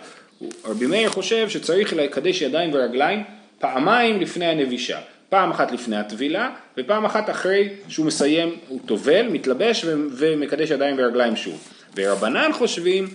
רבי 0.65 0.87
מאיר 0.87 1.09
חושב 1.09 1.49
שצריך 1.49 1.93
לקדש 1.93 2.43
ידיים 2.43 2.71
ורגליים 2.75 3.23
פעמיים 3.59 4.21
לפני 4.21 4.47
הנבישה. 4.47 4.99
פעם 5.35 5.51
אחת 5.51 5.73
לפני 5.73 5.97
הטבילה, 5.97 6.51
ופעם 6.79 7.05
אחת 7.05 7.31
אחרי 7.31 7.69
שהוא 7.89 8.07
מסיים, 8.07 8.57
הוא 8.69 8.81
טובל, 8.87 9.29
מתלבש 9.29 9.85
ומקדש 10.11 10.71
ידיים 10.71 10.97
ורגליים 10.99 11.37
שוב. 11.37 11.69
ורבנן 11.97 12.51
חושבים 12.53 13.09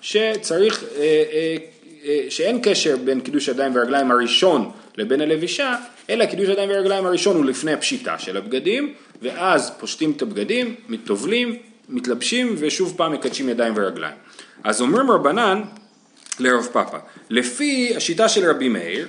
שצריך, 0.00 0.84
אה, 0.84 1.02
אה, 1.02 1.56
אה, 2.04 2.26
שאין 2.28 2.58
קשר 2.62 2.96
בין 2.96 3.20
קידוש 3.20 3.48
ידיים 3.48 3.76
ורגליים 3.76 4.10
הראשון 4.10 4.70
לבין 4.96 5.20
הלבישה, 5.20 5.74
אלא 6.10 6.26
קידוש 6.26 6.48
ידיים 6.48 6.70
ורגליים 6.70 7.06
הראשון 7.06 7.36
הוא 7.36 7.44
לפני 7.44 7.72
הפשיטה 7.72 8.18
של 8.18 8.36
הבגדים, 8.36 8.94
ואז 9.22 9.70
פושטים 9.78 10.12
את 10.16 10.22
הבגדים, 10.22 10.74
טובלים, 11.04 11.56
מתלבשים 11.88 12.54
ושוב 12.58 12.94
פעם 12.96 13.12
מקדשים 13.12 13.48
ידיים 13.48 13.74
ורגליים. 13.76 14.16
אז 14.64 14.80
אומרים 14.80 15.10
רבנן 15.10 15.62
לרב 16.40 16.68
פאפה, 16.72 16.98
לפי 17.30 17.92
השיטה 17.96 18.28
של 18.28 18.50
רבי 18.50 18.68
מאיר, 18.68 19.06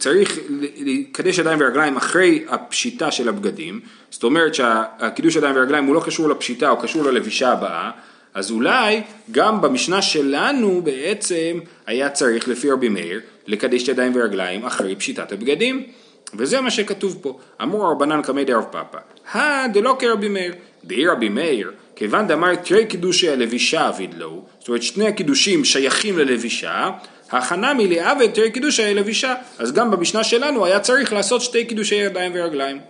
שצריך 0.00 0.38
לקדש 0.76 1.38
ידיים 1.38 1.58
ורגליים 1.60 1.96
אחרי 1.96 2.44
הפשיטה 2.48 3.10
של 3.10 3.28
הבגדים, 3.28 3.80
זאת 4.10 4.24
אומרת 4.24 4.54
שהקידוש 4.54 5.36
ידיים 5.36 5.56
ורגליים 5.56 5.84
הוא 5.84 5.94
לא 5.94 6.00
קשור 6.00 6.28
לפשיטה, 6.28 6.68
הוא 6.68 6.80
קשור 6.82 7.04
ללבישה 7.04 7.52
הבאה, 7.52 7.90
אז 8.34 8.50
אולי 8.50 9.02
גם 9.30 9.60
במשנה 9.60 10.02
שלנו 10.02 10.82
בעצם 10.82 11.58
היה 11.86 12.10
צריך 12.10 12.48
לפי 12.48 12.70
רבי 12.70 12.88
מאיר 12.88 13.20
לקדש 13.46 13.88
ידיים 13.88 14.12
ורגליים 14.14 14.64
אחרי 14.64 14.96
פשיטת 14.96 15.32
הבגדים. 15.32 15.86
וזה 16.34 16.60
מה 16.60 16.70
שכתוב 16.70 17.18
פה. 17.22 17.38
אמרו 17.62 17.90
רבנן 17.90 18.22
קמי 18.22 18.44
דרב 18.44 18.64
פאפא. 18.70 18.98
הא 19.32 19.66
דלא 19.66 19.96
כרבי 19.98 20.28
מאיר. 20.28 20.54
דהי 20.84 21.06
רבי 21.06 21.28
מאיר 21.28 21.70
כיוון 21.96 22.26
דאמר 22.26 22.54
תרי 22.54 22.86
קידושי 22.86 23.30
הלבישה 23.30 23.88
אביד 23.88 24.14
לו. 24.14 24.44
זאת 24.58 24.68
אומרת 24.68 24.82
שני 24.82 25.08
הקידושים 25.08 25.64
שייכים 25.64 26.18
ללבישה 26.18 26.90
הכנה 27.30 27.74
מלעבד 27.74 28.30
תרי 28.30 28.50
קידושי 28.50 28.82
הלבישה 28.82 29.34
אז 29.58 29.72
גם 29.72 29.90
במשנה 29.90 30.24
שלנו 30.24 30.64
היה 30.64 30.80
צריך 30.80 31.12
לעשות 31.12 31.42
שתי 31.42 31.64
קידושי 31.64 31.94
ידיים 31.94 32.32
ורגליים 32.34 32.80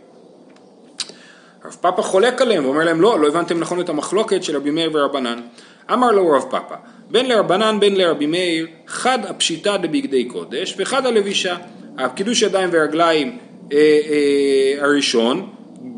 רב 1.64 1.76
פאפה 1.80 2.02
חולק 2.02 2.42
עליהם 2.42 2.64
ואומר 2.64 2.84
להם 2.84 3.00
לא, 3.00 3.20
לא 3.20 3.28
הבנתם 3.28 3.60
נכון 3.60 3.80
את 3.80 3.88
המחלוקת 3.88 4.44
של 4.44 4.56
רבי 4.56 4.70
מאיר 4.70 4.90
ורבנן. 4.94 5.40
אמר 5.92 6.10
לו 6.10 6.30
רב 6.30 6.44
פאפה, 6.50 6.74
בין 7.10 7.26
לרבנן 7.26 7.80
בין 7.80 7.96
לרבי 7.96 8.26
מאיר, 8.26 8.66
חד 8.86 9.18
הפשיטה 9.28 9.76
דבגדי 9.76 10.24
קודש 10.24 10.74
וחד 10.78 11.06
הלבישה. 11.06 11.56
הקידוש 11.98 12.42
ידיים 12.42 12.68
ורגליים 12.72 13.38
אה, 13.72 13.78
אה, 13.78 14.84
הראשון, 14.84 15.50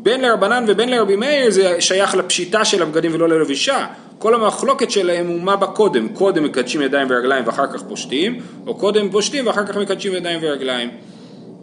בין 0.03 0.21
לרבנן 0.21 0.65
ובין 0.67 0.89
לרבי 0.89 1.15
מאיר 1.15 1.51
זה 1.51 1.81
שייך 1.81 2.15
לפשיטה 2.15 2.65
של 2.65 2.81
הבגדים 2.81 3.11
ולא 3.13 3.29
ללבישה. 3.29 3.87
כל 4.17 4.33
המחלוקת 4.35 4.91
שלהם 4.91 5.27
הוא 5.27 5.41
מה 5.41 5.55
בקודם, 5.55 6.09
קודם 6.09 6.43
מקדשים 6.43 6.81
ידיים 6.81 7.07
ורגליים 7.09 7.47
ואחר 7.47 7.67
כך 7.67 7.83
פושטים, 7.83 8.39
או 8.67 8.75
קודם 8.75 9.11
פושטים 9.11 9.47
ואחר 9.47 9.65
כך 9.65 9.77
מקדשים 9.77 10.13
ידיים 10.13 10.39
ורגליים. 10.41 10.89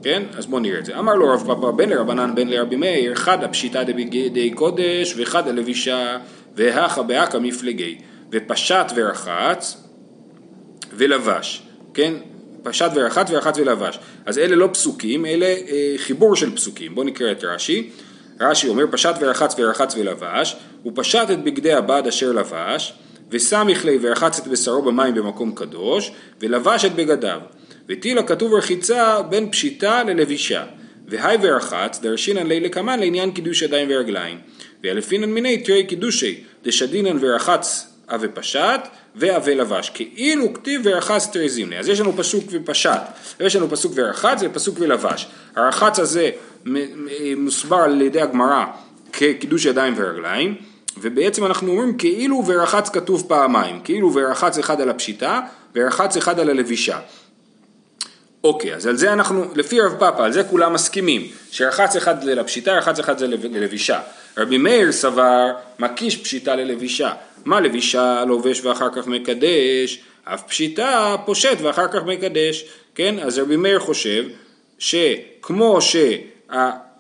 כן? 0.03 0.23
אז 0.37 0.47
בואו 0.47 0.61
נראה 0.61 0.79
את 0.79 0.85
זה. 0.85 0.99
אמר 0.99 1.15
לו 1.15 1.29
רב 1.29 1.47
פאפא 1.47 1.71
בן 1.71 1.89
לרבנן 1.89 2.35
בן 2.35 2.49
לרבי 2.49 2.77
מאיר, 2.77 3.15
חד 3.15 3.45
הפשיטה 3.45 3.85
דבגדי 3.85 4.51
קודש 4.51 5.15
וחד 5.17 5.49
הלבישה 5.49 6.19
והכה 6.57 7.03
באכה 7.03 7.39
מפלגי 7.39 7.99
ופשט 8.33 8.93
ורחץ 8.97 9.77
ולבש, 10.93 11.63
כן? 11.95 12.15
פשט 12.63 12.91
ורחץ 12.95 13.31
ורחץ 13.31 13.59
ולבש. 13.59 13.99
אז 14.27 14.39
אלה 14.39 14.57
לא 14.57 14.69
פסוקים, 14.73 15.27
אלה 15.27 15.47
אה, 15.47 15.95
חיבור 15.97 16.37
של 16.37 16.57
פסוקים. 16.57 16.95
בואו 16.95 17.07
נקרא 17.07 17.33
את 17.33 17.45
רש"י. 17.45 17.91
רש"י 18.41 18.69
אומר 18.69 18.85
פשט 18.91 19.15
ורחץ 19.21 19.55
ורחץ 19.59 19.95
ולבש, 19.97 20.57
הוא 20.83 20.93
פשט 20.97 21.31
את 21.31 21.45
בגדי 21.45 21.73
הבד 21.73 22.03
אשר 22.09 22.33
לבש, 22.33 22.93
וסמיך 23.31 23.85
לי 23.85 23.99
ורחץ 24.03 24.39
את 24.39 24.49
בשרו 24.49 24.83
במים 24.83 25.15
במקום 25.15 25.53
קדוש, 25.55 26.13
ולבש 26.41 26.85
את 26.85 26.95
בגדיו. 26.95 27.41
וטילה 27.89 28.23
כתוב 28.23 28.55
רחיצה 28.55 29.23
בין 29.23 29.51
פשיטה 29.51 30.03
ללבישה. 30.03 30.65
והי 31.09 31.37
ורחץ 31.43 32.01
דרשינן 32.03 32.47
לילה 32.47 32.69
קמן 32.69 33.01
לעניין 33.01 33.31
קידוש 33.31 33.63
ידיים 33.63 33.89
ורגליים. 33.91 34.39
ואלפינן 34.85 35.31
מיני 35.31 35.59
תרי 35.59 35.85
קידושי 35.85 36.45
דשדינן 36.65 37.19
ורחץ 37.21 37.93
אבי 38.09 38.29
פשט 38.35 38.81
ואבי 39.17 39.55
לבש. 39.55 39.91
כאילו 39.91 40.55
כתיב 40.55 40.81
ורחץ 40.85 41.27
תרי 41.33 41.49
זימני. 41.49 41.79
אז 41.79 41.89
יש 41.89 42.01
לנו 42.01 42.17
פסוק 42.17 42.45
ופשט, 42.51 43.01
ויש 43.41 43.57
לנו 43.57 43.71
פסוק 43.71 43.93
ורחץ 43.95 44.39
ופסוק 44.41 44.77
ולבש. 44.81 45.29
הרחץ 45.57 45.99
הזה 45.99 46.31
מוסבר 47.37 47.77
על 47.77 48.03
ידי 48.03 48.21
הגמרא 48.21 48.65
כקידוש 49.13 49.65
ידיים 49.65 49.95
ורגליים. 49.97 50.55
ובעצם 51.01 51.47
אנחנו 51.47 51.71
אומרים 51.71 51.97
כאילו 51.99 52.43
ורחץ 52.47 52.89
כתוב 52.89 53.25
פעמיים, 53.29 53.81
כאילו 53.85 54.15
ורחץ 54.15 54.59
אחד 54.59 54.81
על 54.81 54.91
הפשיטה 54.91 55.41
ורחץ 55.75 56.17
אחד 56.17 56.41
על 56.41 56.51
הלבישה. 56.51 56.99
אוקיי, 58.45 58.75
אז 58.75 58.87
על 58.87 58.97
זה 58.97 59.13
אנחנו, 59.13 59.45
לפי 59.55 59.81
רב 59.81 59.95
פאפה, 59.99 60.25
על 60.25 60.33
זה 60.33 60.45
כולם 60.45 60.73
מסכימים, 60.73 61.27
שרחץ 61.51 61.97
אחד 61.97 62.23
זה 62.23 62.35
לפשיטה, 62.35 62.73
רחץ 62.73 62.99
אחד 62.99 63.19
זה 63.19 63.27
ללבישה. 63.27 64.01
רבי 64.39 64.59
מאיר 64.59 64.93
סבר, 64.93 65.47
מקיש 65.79 66.17
פשיטה 66.17 66.57
ללבישה. 66.57 67.13
מה 67.45 67.61
לבישה 67.61 68.25
לובש 68.25 68.65
ואחר 68.65 68.89
כך 68.97 69.07
מקדש? 69.07 70.01
אף 70.25 70.43
פשיטה 70.43 71.17
פושט 71.27 71.61
ואחר 71.61 71.89
כך 71.89 72.05
מקדש, 72.07 72.65
כן? 72.95 73.19
אז 73.19 73.39
רבי 73.39 73.57
מאיר 73.57 73.79
חושב 73.79 74.25
שכמו 74.79 75.79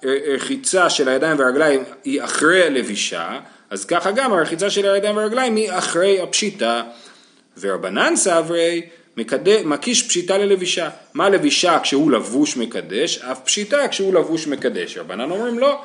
שהרחיצה 0.02 0.90
של 0.90 1.08
הידיים 1.08 1.38
והרגליים 1.38 1.84
היא 2.04 2.22
אחרי 2.22 2.62
הלבישה, 2.62 3.38
אז 3.70 3.84
ככה 3.84 4.10
גם 4.10 4.32
הרחיצה 4.32 4.70
של 4.70 4.90
הידיים 4.90 5.16
והרגליים 5.16 5.56
היא 5.56 5.72
אחרי 5.72 6.20
הפשיטה. 6.20 6.82
ורבנן 7.60 8.16
סברי 8.16 8.82
מקיש 9.64 10.08
פשיטה 10.08 10.38
ללבישה. 10.38 10.88
מה 11.14 11.28
לבישה 11.28 11.78
כשהוא 11.82 12.12
לבוש 12.12 12.56
מקדש? 12.56 13.18
אף 13.18 13.40
פשיטה 13.44 13.88
כשהוא 13.88 14.14
לבוש 14.14 14.46
מקדש. 14.46 14.98
רבנן 14.98 15.30
אומרים 15.30 15.58
לא, 15.58 15.82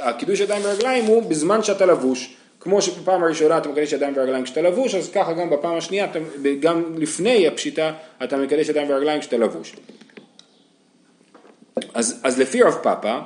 הקידוש 0.00 0.40
ידיים 0.40 0.62
ורגליים 0.64 1.04
הוא 1.04 1.30
בזמן 1.30 1.62
שאתה 1.62 1.86
לבוש. 1.86 2.36
כמו 2.60 2.82
שבפעם 2.82 3.24
הראשונה 3.24 3.58
אתה 3.58 3.68
מקדש 3.68 3.92
ידיים 3.92 4.14
ורגליים 4.16 4.44
כשאתה 4.44 4.62
לבוש, 4.62 4.94
אז 4.94 5.10
ככה 5.10 5.32
גם 5.32 5.50
בפעם 5.50 5.76
השנייה, 5.76 6.06
גם 6.60 6.82
לפני 6.96 7.48
הפשיטה, 7.48 7.92
אתה 8.24 8.36
מקדש 8.36 8.68
ידיים 8.68 8.90
ורגליים 8.90 9.20
כשאתה 9.20 9.36
לבוש. 9.36 9.76
אז, 11.94 12.20
אז 12.22 12.40
לפי 12.40 12.62
רב 12.62 12.74
פאפה, 12.82 13.18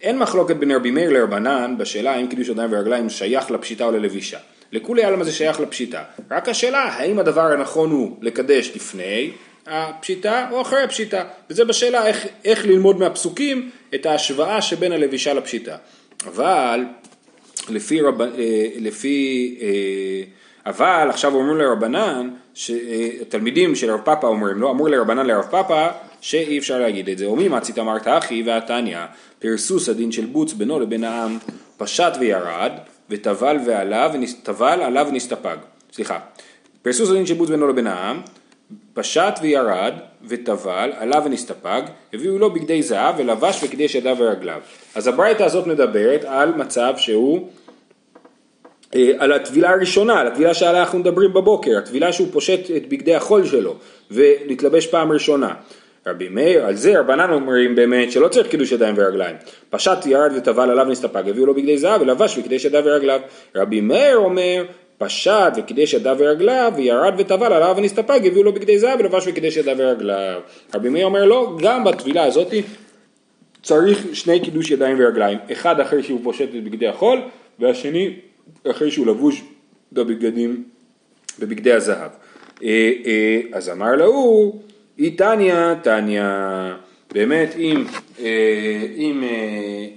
אין 0.00 0.18
מחלוקת 0.18 0.56
בין 0.56 0.70
רבי 0.70 0.90
מאיר 0.90 1.10
לרבנן 1.10 1.74
בשאלה 1.78 2.12
האם 2.12 2.26
קידוש 2.26 2.48
ידיים 2.48 2.72
ורגליים 2.72 3.10
שייך 3.10 3.50
לפשיטה 3.50 3.84
או 3.84 3.90
ללבישה. 3.90 4.38
לכולי 4.72 5.04
עלמא 5.04 5.24
זה 5.24 5.32
שייך 5.32 5.60
לפשיטה. 5.60 6.02
רק 6.30 6.48
השאלה 6.48 6.78
האם 6.78 7.18
הדבר 7.18 7.52
הנכון 7.52 7.90
הוא 7.90 8.16
לקדש 8.20 8.72
לפני 8.74 9.30
הפשיטה 9.66 10.48
או 10.50 10.62
אחרי 10.62 10.82
הפשיטה. 10.82 11.24
וזה 11.50 11.64
בשאלה 11.64 12.06
איך, 12.06 12.26
איך 12.44 12.66
ללמוד 12.66 12.98
מהפסוקים 12.98 13.70
את 13.94 14.06
ההשוואה 14.06 14.62
שבין 14.62 14.92
הלבישה 14.92 15.34
לפשיטה. 15.34 15.76
אבל 16.26 16.84
לפי, 17.68 18.00
רב, 18.00 18.20
אה, 18.20 18.28
לפי 18.76 19.58
אה, 19.62 20.22
אבל 20.66 21.06
עכשיו 21.10 21.34
אומרים 21.34 21.58
לרבנן, 21.58 22.30
תלמידים 23.28 23.74
של 23.74 23.90
רב 23.90 24.00
פאפה 24.04 24.26
אומרים 24.26 24.56
לו, 24.56 24.70
אמרו 24.70 24.88
לרבנן 24.88 25.26
לרב 25.26 25.44
פאפה 25.50 25.86
שאי 26.20 26.58
אפשר 26.58 26.78
להגיד 26.78 27.08
את 27.08 27.18
זה. 27.18 27.28
ומי 27.28 27.48
מצית 27.48 27.78
אמרת 27.78 28.08
אחי 28.08 28.42
והתניא, 28.46 28.98
פרסוס 29.38 29.88
הדין 29.88 30.12
של 30.12 30.26
בוץ 30.26 30.52
בינו 30.52 30.80
לבין 30.80 31.04
העם, 31.04 31.38
פשט 31.76 32.12
וירד, 32.20 32.72
וטבל 33.10 33.56
ועלה, 33.66 34.08
וטבל 34.12 34.82
עלה 34.82 35.04
ונסתפג. 35.08 35.56
סליחה. 35.92 36.18
פרסוס 36.82 37.10
הדין 37.10 37.26
של 37.26 37.34
בוץ 37.34 37.48
בינו 37.50 37.68
לבין 37.68 37.86
העם, 37.86 38.20
פשט 38.94 39.34
וירד, 39.42 39.94
וטבל, 40.28 40.92
עלה 40.98 41.20
ונסתפג, 41.24 41.82
הביאו 42.12 42.38
לו 42.38 42.50
בגדי 42.50 42.82
זהב 42.82 43.14
ולבש 43.18 43.64
וקידש 43.64 43.94
ידיו 43.94 44.16
ורגליו. 44.18 44.60
אז 44.94 45.06
הברייתא 45.06 45.42
הזאת 45.42 45.66
מדברת 45.66 46.24
על 46.24 46.54
מצב 46.54 46.94
שהוא 46.96 47.48
אה, 48.94 49.10
על 49.18 49.32
הטבילה 49.32 49.70
הראשונה, 49.70 50.20
על 50.20 50.26
הטבילה 50.26 50.54
שעליה 50.54 50.80
אנחנו 50.80 50.98
מדברים 50.98 51.32
בבוקר, 51.32 51.78
הטבילה 51.78 52.12
שהוא 52.12 52.28
פושט 52.32 52.70
את 52.76 52.88
בגדי 52.88 53.14
החול 53.14 53.46
שלו 53.46 53.74
ולהתלבש 54.10 54.86
פעם 54.86 55.12
ראשונה. 55.12 55.54
רבי 56.06 56.28
מאיר, 56.28 56.66
על 56.66 56.74
זה 56.74 57.00
רבנן 57.00 57.30
אומרים 57.30 57.74
באמת 57.74 58.12
שלא 58.12 58.28
צריך 58.28 58.46
קידוש 58.46 58.72
ידיים 58.72 58.94
ורגליים. 58.98 59.36
פשט 59.70 60.06
ירד 60.06 60.32
וטבל 60.36 60.70
עליו 60.70 60.84
נסתפג, 60.84 61.28
הביאו 61.28 61.46
לו 61.46 61.54
בגדי 61.54 61.78
זהב 61.78 62.00
ולבש 62.00 62.38
וקידש 62.38 62.64
ידיו 62.64 62.82
ורגליו. 62.84 63.20
רבי 63.56 63.80
מאיר 63.80 64.16
אומר 64.16 64.64
פשט 64.98 65.52
וקידש 65.56 65.94
ידיו 65.94 66.16
ורגליו 66.18 66.72
וירד 66.76 67.14
וטבל 67.18 67.52
עליו 67.52 67.74
ונסתפג, 67.78 68.20
הביאו 68.26 68.42
לו 68.42 68.52
בגדי 68.52 68.78
זהב 68.78 69.00
ולבש 69.00 69.26
וקידש 69.26 69.56
ידיו 69.56 69.76
ורגליו. 69.78 70.40
רבי 70.74 70.88
מאיר 70.88 71.06
אומר 71.06 71.24
לא, 71.24 71.56
גם 71.60 71.84
בטבילה 71.84 72.24
הזאת 72.24 72.54
צריך 73.62 74.06
שני 74.12 74.40
קידוש 74.40 74.70
ידיים 74.70 74.96
ורגליים, 75.00 75.38
אחד 75.52 75.80
אחרי 75.80 76.02
שהוא 76.02 76.20
פושט 76.22 76.48
את 76.58 76.64
בגדי 76.64 76.88
החול 76.88 77.22
והשני 77.58 78.16
אחרי 78.70 78.90
שהוא 78.90 79.06
לבוש 79.06 79.42
בבגדים, 79.92 80.64
בבגדי 81.38 81.72
הזהב. 81.72 82.10
אה, 82.62 82.92
אה, 83.06 83.40
אז 83.52 83.70
אמר 83.70 83.96
להוא, 83.96 84.60
אי 84.98 85.10
תניא, 85.10 85.74
תניא, 85.74 86.22
באמת 87.16 87.54
אם, 87.58 87.84
אה, 88.18 88.86
אם 88.96 89.24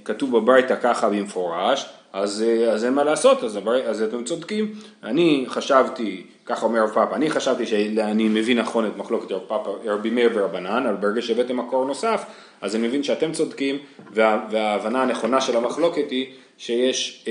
כתוב 0.05 0.37
בברייתא 0.37 0.75
ככה 0.81 1.09
במפורש, 1.09 1.85
אז, 2.13 2.45
אז 2.71 2.85
אין 2.85 2.93
מה 2.93 3.03
לעשות, 3.03 3.43
אז, 3.43 3.55
הבר... 3.55 3.81
אז 3.81 4.01
אתם 4.01 4.23
צודקים. 4.23 4.73
אני 5.03 5.45
חשבתי, 5.47 6.23
ככה 6.45 6.65
אומר 6.65 6.83
רב 6.83 6.89
פאפה, 6.89 7.15
אני 7.15 7.29
חשבתי 7.29 7.65
שאני 7.65 8.27
מבין 8.29 8.59
נכון 8.59 8.87
את 8.87 8.97
מחלוקת 8.97 9.31
רב 9.31 9.41
פאפה, 9.47 9.75
רבי 9.85 10.09
מאיר 10.09 10.29
ורבנן, 10.33 10.85
אבל 10.85 10.95
ברגע 10.95 11.21
שהבאתם 11.21 11.57
מקור 11.57 11.85
נוסף, 11.85 12.25
אז 12.61 12.75
אני 12.75 12.87
מבין 12.87 13.03
שאתם 13.03 13.31
צודקים, 13.31 13.77
וה, 14.13 14.45
וההבנה 14.51 15.01
הנכונה 15.01 15.41
של 15.41 15.57
המחלוקת 15.57 16.11
היא 16.11 16.25
שיש 16.57 17.25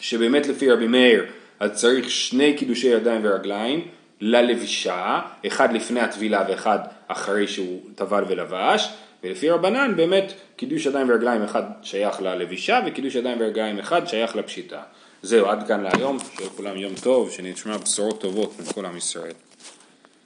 שבאמת 0.00 0.46
לפי 0.46 0.70
רבי 0.70 0.86
מאיר 0.86 1.24
אז 1.60 1.70
צריך 1.72 2.10
שני 2.10 2.54
קידושי 2.54 2.88
ידיים 2.88 3.20
ורגליים 3.24 3.80
ללבישה, 4.20 5.20
אחד 5.46 5.72
לפני 5.72 6.00
הטבילה 6.00 6.44
ואחד 6.48 6.78
אחרי 7.08 7.48
שהוא 7.48 7.80
טבל 7.94 8.24
ולבש, 8.28 8.88
ולפי 9.24 9.50
רבנן 9.50 9.96
באמת 9.96 10.32
קידוש 10.56 10.86
ידיים 10.86 11.10
ורגליים 11.10 11.42
אחד 11.42 11.62
שייך 11.82 12.22
ללבישה 12.22 12.80
וקידוש 12.86 13.14
ידיים 13.14 13.38
ורגליים 13.40 13.78
אחד 13.78 14.06
שייך 14.06 14.36
לפשיטה. 14.36 14.80
זהו, 15.22 15.46
עד 15.46 15.68
כאן 15.68 15.80
להיום, 15.80 16.18
שיהיה 16.18 16.50
לכולם 16.50 16.76
יום 16.76 16.92
טוב, 17.02 17.30
שנשמע 17.30 17.76
בשורות 17.76 18.20
טובות 18.20 18.52
מכל 18.60 18.86
עם 18.86 18.96
ישראל. 18.96 19.32